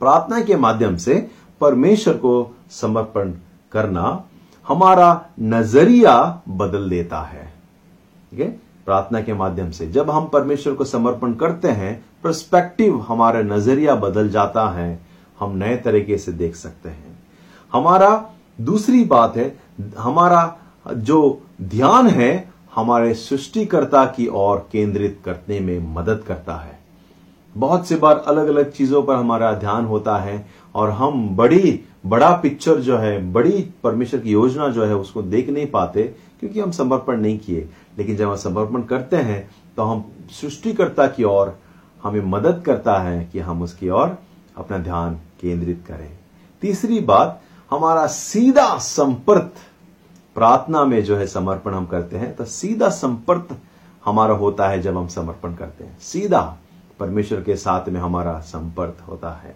प्रार्थना 0.00 0.40
के 0.40 0.56
माध्यम 0.56 0.96
से 0.96 1.30
परमेश्वर 1.60 2.14
को 2.14 2.56
समर्पण 2.70 3.32
करना 3.72 4.24
हमारा 4.68 5.26
नज़रिया 5.40 6.42
बदल 6.48 6.88
देता 6.90 7.20
है। 7.20 7.52
ठीक 8.30 8.40
है? 8.40 8.50
प्रार्थना 8.84 9.20
के 9.20 9.34
माध्यम 9.34 9.70
से 9.70 9.86
जब 9.86 10.10
हम 10.10 10.26
परमेश्वर 10.26 10.74
को 10.74 10.84
समर्पण 10.84 11.32
करते 11.32 11.68
हैं 11.68 12.04
परस्पेक्टिव 12.24 13.00
हमारा 13.00 13.40
नज़रिया 13.40 13.94
बदल 13.94 14.28
जाता 14.28 14.68
है, 14.68 15.00
हम 15.40 15.56
नए 15.56 15.76
तरीके 15.76 16.18
से 16.18 16.32
देख 16.32 16.56
सकते 16.56 16.88
हैं। 16.88 17.18
हमारा 17.72 18.30
दूसरी 18.60 19.04
बात 19.04 19.36
है, 19.36 19.58
हमारा 19.98 20.56
जो 20.86 21.40
ध्यान 21.62 22.06
है 22.06 22.52
हमारे 22.74 23.14
सृष्टिकर्ता 23.14 24.04
की 24.06 24.26
ओर 24.26 24.68
केंद्रित 24.72 25.18
करने 25.24 25.58
में 25.60 25.94
मदद 25.94 26.22
करता 26.26 26.54
है। 26.54 26.78
बहुत 27.56 27.86
से 27.88 27.96
बार 27.96 28.18
अलग 28.18 28.48
अलग 28.48 28.70
चीज़ों 28.70 29.02
पर 29.02 29.14
हमारा 29.14 29.52
ध्यान 29.52 29.84
होता 29.84 30.16
है 30.18 30.46
और 30.74 30.90
हम 30.90 31.28
बड़ी, 31.36 31.80
बड़ा 32.06 32.30
पिक्चर 32.36 32.80
जो 32.80 32.96
है, 32.98 33.32
बड़ी 33.32 33.62
परमेश्वर 33.84 34.20
की 34.20 34.30
योजना 34.30 34.68
जो 34.68 34.84
है 34.84 34.96
उसको 34.96 35.22
देख 35.22 35.48
नहीं 35.48 35.66
पाते 35.66 36.02
क्योंकि 36.40 36.60
हम 36.60 36.70
समर्पण 36.70 37.20
नहीं 37.20 37.38
किए। 37.38 37.68
लेकिन 37.98 38.16
जब 38.16 38.28
हम 38.28 38.36
समर्पण 38.36 38.82
करते 38.82 39.16
हैं 39.16 39.48
तो 39.76 39.82
हम 39.82 40.04
सृष्टिकर्ता 40.30 41.06
की 41.06 41.24
ओर 41.24 41.58
हमें 42.02 42.24
मदद 42.26 42.62
करता 42.66 42.98
है 42.98 43.24
कि 43.32 43.38
हम 43.38 43.62
उसकी 43.62 43.88
ओर 43.88 44.16
अपना 44.56 44.78
ध्यान 44.78 45.14
केंद्रित 45.40 45.84
करें। 45.88 46.10
तीसरी 46.62 47.00
बात, 47.00 47.40
हमारा 47.70 48.06
सीधा 48.06 48.76
संपर्क 48.78 49.52
प्रार्थना 50.36 50.84
में 50.84 51.02
जो 51.04 51.16
है 51.16 51.26
समर्पण 51.26 51.74
हम 51.74 51.86
करते 51.86 52.16
हैं 52.16 52.34
तो 52.36 52.44
सीधा 52.44 52.88
संपर्क 52.88 53.48
हमारा 54.04 54.34
होता 54.34 54.68
है 54.68 54.80
जब 54.82 54.96
हम 54.96 55.06
समर्पण 55.08 55.54
करते 55.54 55.84
हैं। 55.84 55.98
सीधा 56.00 56.40
परमेश्वर 57.00 57.40
के 57.40 57.56
साथ 57.56 57.88
में 57.88 58.00
हमारा 58.00 58.38
संपर्क 58.40 59.04
होता 59.08 59.32
है। 59.34 59.54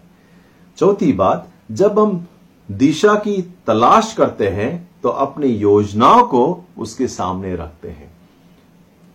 चौथी 0.78 1.12
बात 1.12 1.48
जब 1.72 1.98
हम 1.98 2.26
दिशा 2.68 3.14
की 3.14 3.40
तलाश 3.66 4.12
करते 4.14 4.48
हैं 4.48 4.88
तो 5.02 5.08
अपनी 5.08 5.48
योजनाओं 5.48 6.24
को 6.24 6.64
उसके 6.78 7.06
सामने 7.06 7.54
रखते 7.56 7.88
हैं। 7.88 8.10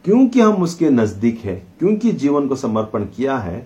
क्योंकि 0.05 0.41
हम 0.41 0.63
उसके 0.63 0.89
नज़दीक 0.89 1.41
है 1.45 1.55
क्योंकि 1.79 2.11
जीवन 2.11 2.47
को 2.47 2.55
समर्पण 2.55 3.03
किया 3.05 3.37
है 3.37 3.59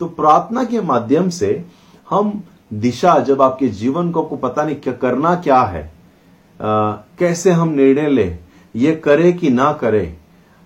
तो 0.00 0.06
प्रार्थना 0.06 0.64
के 0.64 0.80
माध्यम 0.80 1.28
से 1.28 1.64
हम 2.10 2.42
दिशा 2.72 3.18
जब 3.18 3.42
आपके 3.42 3.68
जीवन 3.68 4.10
को, 4.12 4.22
पता 4.22 4.64
नहीं 4.64 4.76
क्या 4.76 4.92
करना 4.92 5.34
क्या 5.36 5.62
है 5.62 5.99
कैसे 6.60 7.50
हम 7.50 7.68
निर्णय 7.68 8.08
ले? 8.08 8.36
ये 8.74 8.94
करे 8.96 9.32
कि 9.32 9.50
ना 9.50 9.72
करे? 9.72 10.16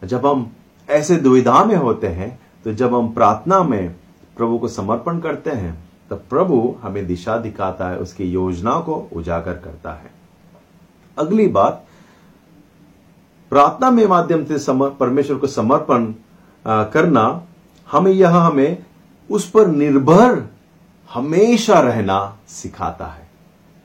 जब 0.03 0.27
हम 0.27 0.51
ऐसे 0.89 1.17
दुविधा 1.17 1.65
में 1.65 1.77
होते 1.77 2.07
हैं 2.07 2.39
तो 2.67 2.73
जब 2.73 2.95
हम 2.95 3.13
प्रार्थना 3.13 3.63
में 3.63 3.95
प्रभु 4.37 4.59
को 4.59 4.69
समर्पण 4.69 5.19
करते 5.21 5.51
हैं 5.51 5.73
तो 6.11 6.17
प्रभु 6.17 6.77
हमें 6.83 7.07
दिशा 7.07 7.37
दिखाता 7.39 7.89
है, 7.89 7.99
उसकी 7.99 8.25
योजना 8.25 8.79
को 8.81 8.95
उजागर 9.13 9.53
करता 9.55 9.93
है। 9.93 10.11
अगली 11.17 11.47
बात, 11.49 11.85
प्रार्थना 13.53 13.91
में 13.91 14.07
माध्यम 14.07 14.45
से 14.47 14.73
परमेश्वर 14.91 15.37
को 15.37 15.47
समर्पण 15.47 16.13
करना, 16.65 17.43
हमें 17.89 18.13
यह 18.13 18.37
हमें 18.37 18.85
उस 19.31 19.49
पर 19.51 19.67
निर्भर 19.67 20.43
हमेशा 21.11 21.81
रहना 21.81 22.37
सिखाता 22.49 23.07
है। 23.07 23.29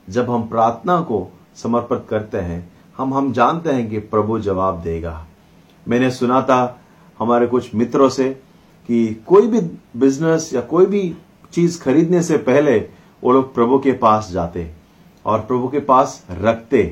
जब 0.08 0.30
हम 0.30 0.48
प्रार्थना 0.48 1.00
को 1.00 1.28
समर्पित 1.56 2.04
करते 2.10 2.38
हैं। 2.38 2.60
हम 2.98 3.14
हम 3.14 3.32
जानते 3.32 3.70
हैं 3.70 3.88
कि 3.90 3.98
प्रभु 4.10 4.38
जवाब 4.40 4.80
देगा। 4.82 5.26
मैंने 5.86 6.10
सुना 6.10 6.40
था 6.42 6.60
हमारे 7.20 7.46
कुछ 7.46 7.74
मित्रों 7.74 8.08
से 8.08 8.28
कि 8.88 9.06
कोई 9.26 9.46
भी 9.46 9.60
बिज़नेस 9.96 10.50
या 10.54 10.60
कोई 10.62 10.86
भी 10.86 11.02
चीज़ 11.52 11.80
खरीदने 11.82 12.22
से 12.22 12.36
पहले 12.38 12.78
वो 13.22 13.32
लोग 13.32 13.54
प्रभु 13.54 13.78
के 13.78 13.92
पास 13.94 14.30
जाते 14.32 14.70
और 15.24 15.40
प्रभु 15.40 15.68
के 15.68 15.80
पास 15.82 16.22
रखते। 16.32 16.82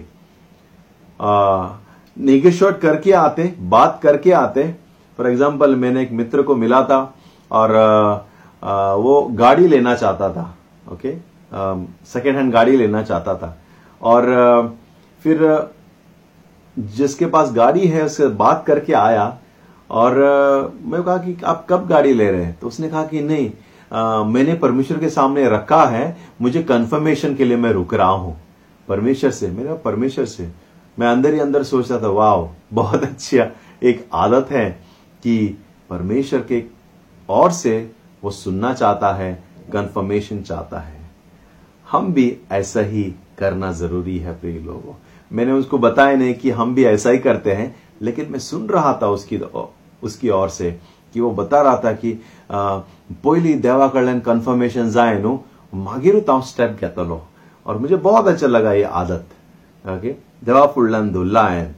निगेशोट 2.16 2.81
करके 2.81 3.12
आते 3.12 3.55
बात 3.61 3.99
करके 4.03 4.33
आते। 4.33 4.64
फॉर 5.18 5.29
एग्ज़ाम्पल 5.29 5.75
मैंने 5.77 6.03
एक 6.03 6.12
मित्र 6.12 6.42
को 6.42 6.57
मिला 6.57 6.83
था 6.85 7.01
और 7.51 7.75
आ, 7.75 8.21
आ, 8.62 8.92
वो 8.94 9.23
गाड़ी 9.33 9.66
लेना 9.68 9.94
चाहता 9.94 10.29
था 10.31 10.55
ओके 10.92 11.16
सेकेंड 12.07 12.37
हैंड 12.37 12.53
गाड़ी 12.53 12.77
लेना 12.77 13.03
चाहता 13.03 13.35
था। 13.35 13.57
और 14.03 14.79
फिर 15.23 15.41
जिसके 16.77 17.27
पास 17.27 17.53
गाड़ी 17.53 17.87
है 17.87 18.05
उससे 18.05 18.27
बात 18.37 18.65
करके 18.67 18.93
आया 18.93 19.39
और 19.91 20.15
मैं 20.83 21.03
कहा 21.03 21.17
कि 21.19 21.37
आप 21.45 21.67
कब 21.71 21.87
गाड़ी 21.89 22.13
ले 22.13 22.31
रहे 22.31 22.45
हैं? 22.45 22.59
तो 22.59 22.67
उसने 22.67 22.89
कहा 22.89 23.05
कि 23.07 23.21
नहीं 23.21 23.51
आ, 23.93 24.25
मैंने 24.25 24.55
परमेश्वर 24.55 24.99
के 24.99 25.09
सामने 25.11 25.49
रखा 25.49 25.85
है 25.85 26.17
मुझे 26.41 26.63
कंफर्मेशन 26.63 27.35
के 27.35 27.45
लिए 27.45 27.57
मैं 27.57 27.71
रुक 27.73 27.95
रहा 27.95 28.09
हूँ। 28.09 28.37
परमेश्वर 28.89 29.31
से 29.31 29.49
मेरा 29.49 29.75
परमेश्वर 29.75 30.25
से। 30.25 30.49
मैं 30.99 31.07
अंदर 31.07 31.35
ही 31.35 31.41
अंदर 31.41 31.63
सोचता 31.63 32.01
था 32.01 32.09
वाह 32.09 32.49
बहुत 32.73 33.03
अच्छा 33.03 33.47
एक 33.83 34.09
आदत 34.15 34.51
है 34.51 34.71
कि 35.23 35.59
परमेश्वर 35.91 36.41
के 36.41 36.63
और 37.29 37.51
से 37.53 37.91
वो 38.23 38.31
सुनना 38.31 38.73
चाहता 38.75 39.13
है 39.13 39.33
कंफर्मेशन 39.73 40.41
चाहता 40.43 40.81
है। 40.81 41.11
हम 41.87 42.13
भी 42.13 42.37
ऐसा 42.53 42.81
ही 42.81 43.13
करना 43.38 43.72
ज़रूरी 43.72 44.18
है 44.18 44.33
प्रिय 44.35 44.59
लोगों 44.59 44.94
मैंने 45.31 45.53
उसको 45.53 45.79
बताया 45.79 46.16
नहीं 46.16 46.35
कि 46.35 46.51
हम 46.51 46.74
भी 46.74 46.85
ऐसा 46.85 47.11
ही 47.11 47.18
करते 47.18 47.53
हैं, 47.53 47.74
लेकिन 48.03 48.31
मैं 48.31 48.38
सुन 48.38 48.66
रहा 48.68 48.92
था 49.03 49.09
उसकी 49.09 49.38
उसकी 50.03 50.29
ओर 50.31 50.48
से 50.48 50.70
कि 51.14 51.20
वो 51.20 51.31
बता 51.31 51.61
रहा 51.62 51.81
था 51.85 51.92
कि 51.94 52.12
पोइली 53.22 53.55
देवाकडल्यान 53.57 54.20
कन्फर्मेशन 54.20 54.90
जाए 54.90 55.20
नु 55.22 55.38
मागीर 55.72 56.16
हांव 56.31 56.42
स्टेप 56.42 56.79
घेतलो। 56.81 57.22
और 57.66 57.79
मुझे 57.79 57.96
बहुत 57.98 58.27
अच्छा 58.29 58.46
लगा 58.46 58.72
ये 58.72 58.83
आदत। 58.83 59.24
ओके? 59.85 60.14
देवा 60.44 60.66
फुडल्यान 60.66 61.11
धुल्ला 61.12 61.46
है 61.48 61.77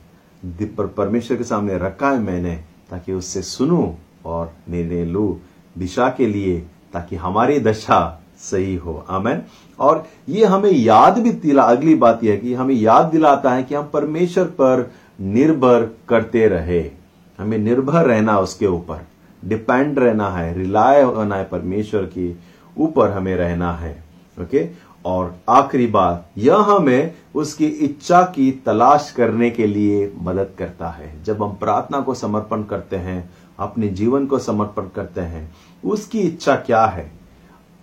पर 0.76 0.86
परमेश्वर 0.96 1.36
के 1.36 1.44
सामने 1.44 1.78
रखा 1.78 2.10
है 2.10 2.18
मैंने, 2.20 2.54
ताकि 2.90 3.12
उससे 3.12 3.42
सुनूं 3.42 3.92
और 4.24 4.52
निर्णय 4.68 5.04
लू। 5.04 5.38
दिशा 5.78 6.08
के 6.08 6.26
लिए, 6.26 6.58
ताकि 6.92 7.16
हमारी 7.16 7.58
दशा 7.60 8.19
सही 8.40 8.76
हो। 8.76 9.06
आमेन। 9.08 9.42
और 9.78 10.06
ये 10.28 10.44
हमें 10.44 10.70
याद 10.70 11.18
भी 11.18 11.32
दिला, 11.32 11.62
अगली 11.62 11.94
बात 11.94 12.24
यह 12.24 12.32
है 12.32 12.38
कि 12.38 12.54
हमें 12.54 12.74
याद 12.74 13.06
दिलाता 13.06 13.50
है 13.50 13.62
कि 13.62 13.74
हम 13.74 13.90
परमेश्वर 13.92 14.44
पर 14.44 14.90
निर्भर 15.20 15.96
करते 16.08 16.48
रहे। 16.48 16.90
हमें 17.38 17.58
निर्भर 17.58 18.04
रहना 18.04 18.38
उसके 18.38 18.66
ऊपर। 18.66 19.06
डिपेंड 19.44 19.98
रहना 19.98 20.30
है 20.30 20.58
रिलाय 20.58 21.02
होना 21.02 21.36
है 21.36 21.44
परमेश्वर 21.44 22.02
के 22.02 22.34
ऊपर 22.78 23.10
हमें 23.10 23.36
रहना 23.36 23.72
है। 23.72 24.04
ओके 24.40 24.68
और 25.04 25.36
आखिरी 25.48 25.86
बात, 25.86 26.30
यह 26.38 26.56
हमें 26.56 27.14
उसकी 27.34 27.66
इच्छा 27.66 28.22
की 28.22 28.62
तलाश 28.66 29.14
करने 29.16 29.50
के 29.50 29.66
लिए 29.66 30.12
मदद 30.22 30.48
करता 30.58 30.88
है। 30.88 31.24
जब 31.24 31.42
हम 31.42 31.52
प्रार्थना 31.52 32.00
को 32.00 32.14
समर्पण 32.14 32.62
करते 32.62 32.96
हैं, 32.96 33.30
अपने 33.58 33.88
जीवन 33.88 34.26
को 34.26 34.38
समर्पण 34.38 34.82
करते 34.82 35.20
हैं, 35.20 35.54
उसकी 35.84 36.20
इच्छा 36.20 36.56
क्या 36.56 36.84
है? 36.84 37.12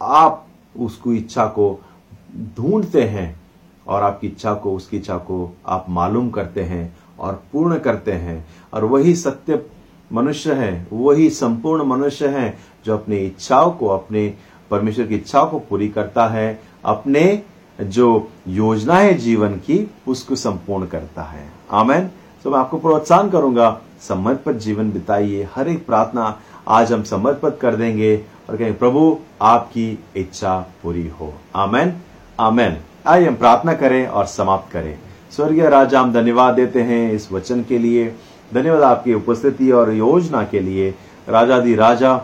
आप 0.01 0.46
उसको 0.79 1.13
इच्छा 1.13 1.45
को 1.45 1.79
ढूंढते 2.57 3.03
हैं 3.03 3.39
और 3.87 4.03
आपकी 4.03 4.27
इच्छा 4.27 4.53
को, 4.53 4.75
उसकी 4.75 4.97
इच्छा 4.97 5.17
को 5.17 5.57
आप 5.67 5.85
मालूम 5.89 6.29
करते 6.29 6.63
हैं 6.63 6.97
और 7.19 7.43
पूर्ण 7.53 7.79
करते 7.79 8.11
हैं। 8.11 8.47
और 8.73 8.83
वही 8.83 9.15
सत्य 9.15 9.65
मनुष्य 10.13 10.53
है, 10.53 10.87
वही 10.93 11.29
संपूर्ण 11.29 11.83
मनुष्य 11.83 12.27
है 12.27 12.57
जो 12.85 12.93
अपनी 12.93 13.15
इच्छाओं 13.15 13.71
को, 13.71 13.87
अपने 13.87 14.33
परमेश्वर 14.71 15.07
की 15.07 15.15
इच्छाओं 15.15 15.47
को 15.47 15.59
पूरी 15.59 15.89
करता 15.89 16.27
है, 16.27 16.59
अपने 16.85 17.43
जो 17.81 18.29
योजना 18.47 18.95
है 18.95 19.13
जीवन 19.13 19.53
की, 19.53 19.91
उसको 20.07 20.35
संपूर्ण 20.35 20.85
करता 20.85 21.23
है। 21.23 21.49
आमेन। 21.71 22.09
तो 22.43 22.51
मैं 22.51 22.59
आपको 22.59 22.77
प्रोत्साहन 22.77 23.29
करूँगा। 23.29 23.81
समर्पित 24.01 24.55
जीवन 24.55 24.91
बिताइए, 24.91 25.49
हर 25.55 25.67
एक 25.67 25.85
प्रार्थना 25.85 26.39
आज 26.67 26.93
हम 26.93 27.03
समर्पित 27.03 27.57
कर 27.61 27.75
देंगे 27.75 28.23
और 28.49 28.57
कहें, 28.57 28.77
प्रभु, 28.77 29.19
आपकी 29.41 29.99
इच्छा 30.15 30.65
पूरी 30.83 31.07
हो। 31.07 31.33
आमेन 31.55 31.93
आमेन। 32.39 32.77
आइए 33.07 33.27
हम 33.27 33.35
प्रार्थना 33.35 33.73
करें 33.73 34.07
और 34.07 34.25
समाप्त 34.25 34.71
करें। 34.71 34.99
स्वर्गीय 35.31 35.69
राजा, 35.69 36.01
हम 36.01 36.13
धन्यवाद 36.13 36.53
देते 36.53 36.81
हैं 36.81 37.11
इस 37.11 37.31
वचन 37.31 37.63
के 37.63 37.77
लिए। 37.77 38.15
धन्यवाद 38.53 38.81
आपकी 38.81 39.13
उपस्थिति 39.13 39.71
और 39.71 39.93
योजना 39.93 40.43
के 40.43 40.59
लिए। 40.59 40.95
राजा 41.29 41.59
दी 41.59 41.75
राजा, 41.75 42.21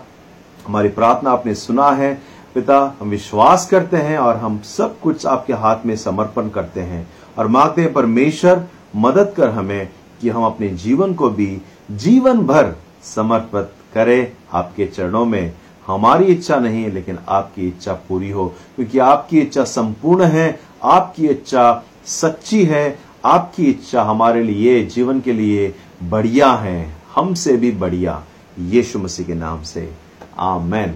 हमारी 0.67 0.89
प्रार्थना 0.89 1.31
आपने 1.31 1.55
सुना 1.55 1.91
है। 1.91 2.21
पिता, 2.55 2.95
हम 2.99 3.09
विश्वास 3.09 3.69
करते 3.69 3.97
हैं 3.97 4.17
और 4.17 4.35
हम 4.35 4.59
सब 4.59 4.99
कुछ 4.99 5.25
आपके 5.25 5.53
हाथ 5.53 5.77
में 5.85 5.95
समर्पण 5.95 6.49
करते 6.49 6.81
हैं। 6.81 7.07
और 7.37 7.47
मांगते 7.47 7.81
हैं 7.81 7.93
परमेश्वर, 7.93 8.63
मदद 8.95 9.33
कर 9.37 9.49
हमें। 9.49 9.89
कि 10.23 10.29
हम 10.29 10.43
अपने 10.43 10.69
जीवन 10.69 11.13
को 11.13 11.29
भी 11.29 11.61
जीवन 11.91 12.37
भर 12.37 12.75
समर्पित 13.03 13.69
करें। 13.93 14.31
आपके 14.53 14.85
चरणों 14.85 15.25
में 15.25 15.53
हमारी 15.87 16.25
इच्छा 16.25 16.55
नहीं 16.55 16.83
है 16.83 16.91
लेकिन 16.91 17.19
आपकी 17.29 17.67
इच्छा 17.67 17.93
पूरी 17.93 18.29
हो, 18.31 18.53
क्योंकि 18.75 18.99
आपकी 18.99 19.39
इच्छा 19.39 19.63
संपूर्ण 19.63 20.23
है, 20.23 20.59
आपकी 20.83 21.27
इच्छा 21.27 21.83
सच्ची 22.05 22.65
है, 22.65 22.99
आपकी 23.25 23.65
इच्छा 23.65 24.03
हमारे 24.03 24.43
लिए, 24.43 24.85
जीवन 24.85 25.19
के 25.21 25.33
लिए 25.33 25.75
बढ़िया 26.03 26.51
है, 26.51 26.95
हमसे 27.15 27.57
भी 27.57 27.71
बढ़िया, 27.71 28.23
यीशु 28.59 28.99
मसीह 28.99 29.25
के 29.25 29.33
नाम 29.33 29.61
से। 29.63 29.93
आमेन। 30.37 30.95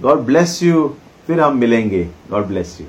God 0.00 0.18
bless 0.18 0.62
you. 0.62 0.94
फिर 1.26 1.40
हम 1.40 1.56
मिलेंगे। 1.56 2.08
God 2.30 2.46
bless 2.46 2.78
you. 2.80 2.86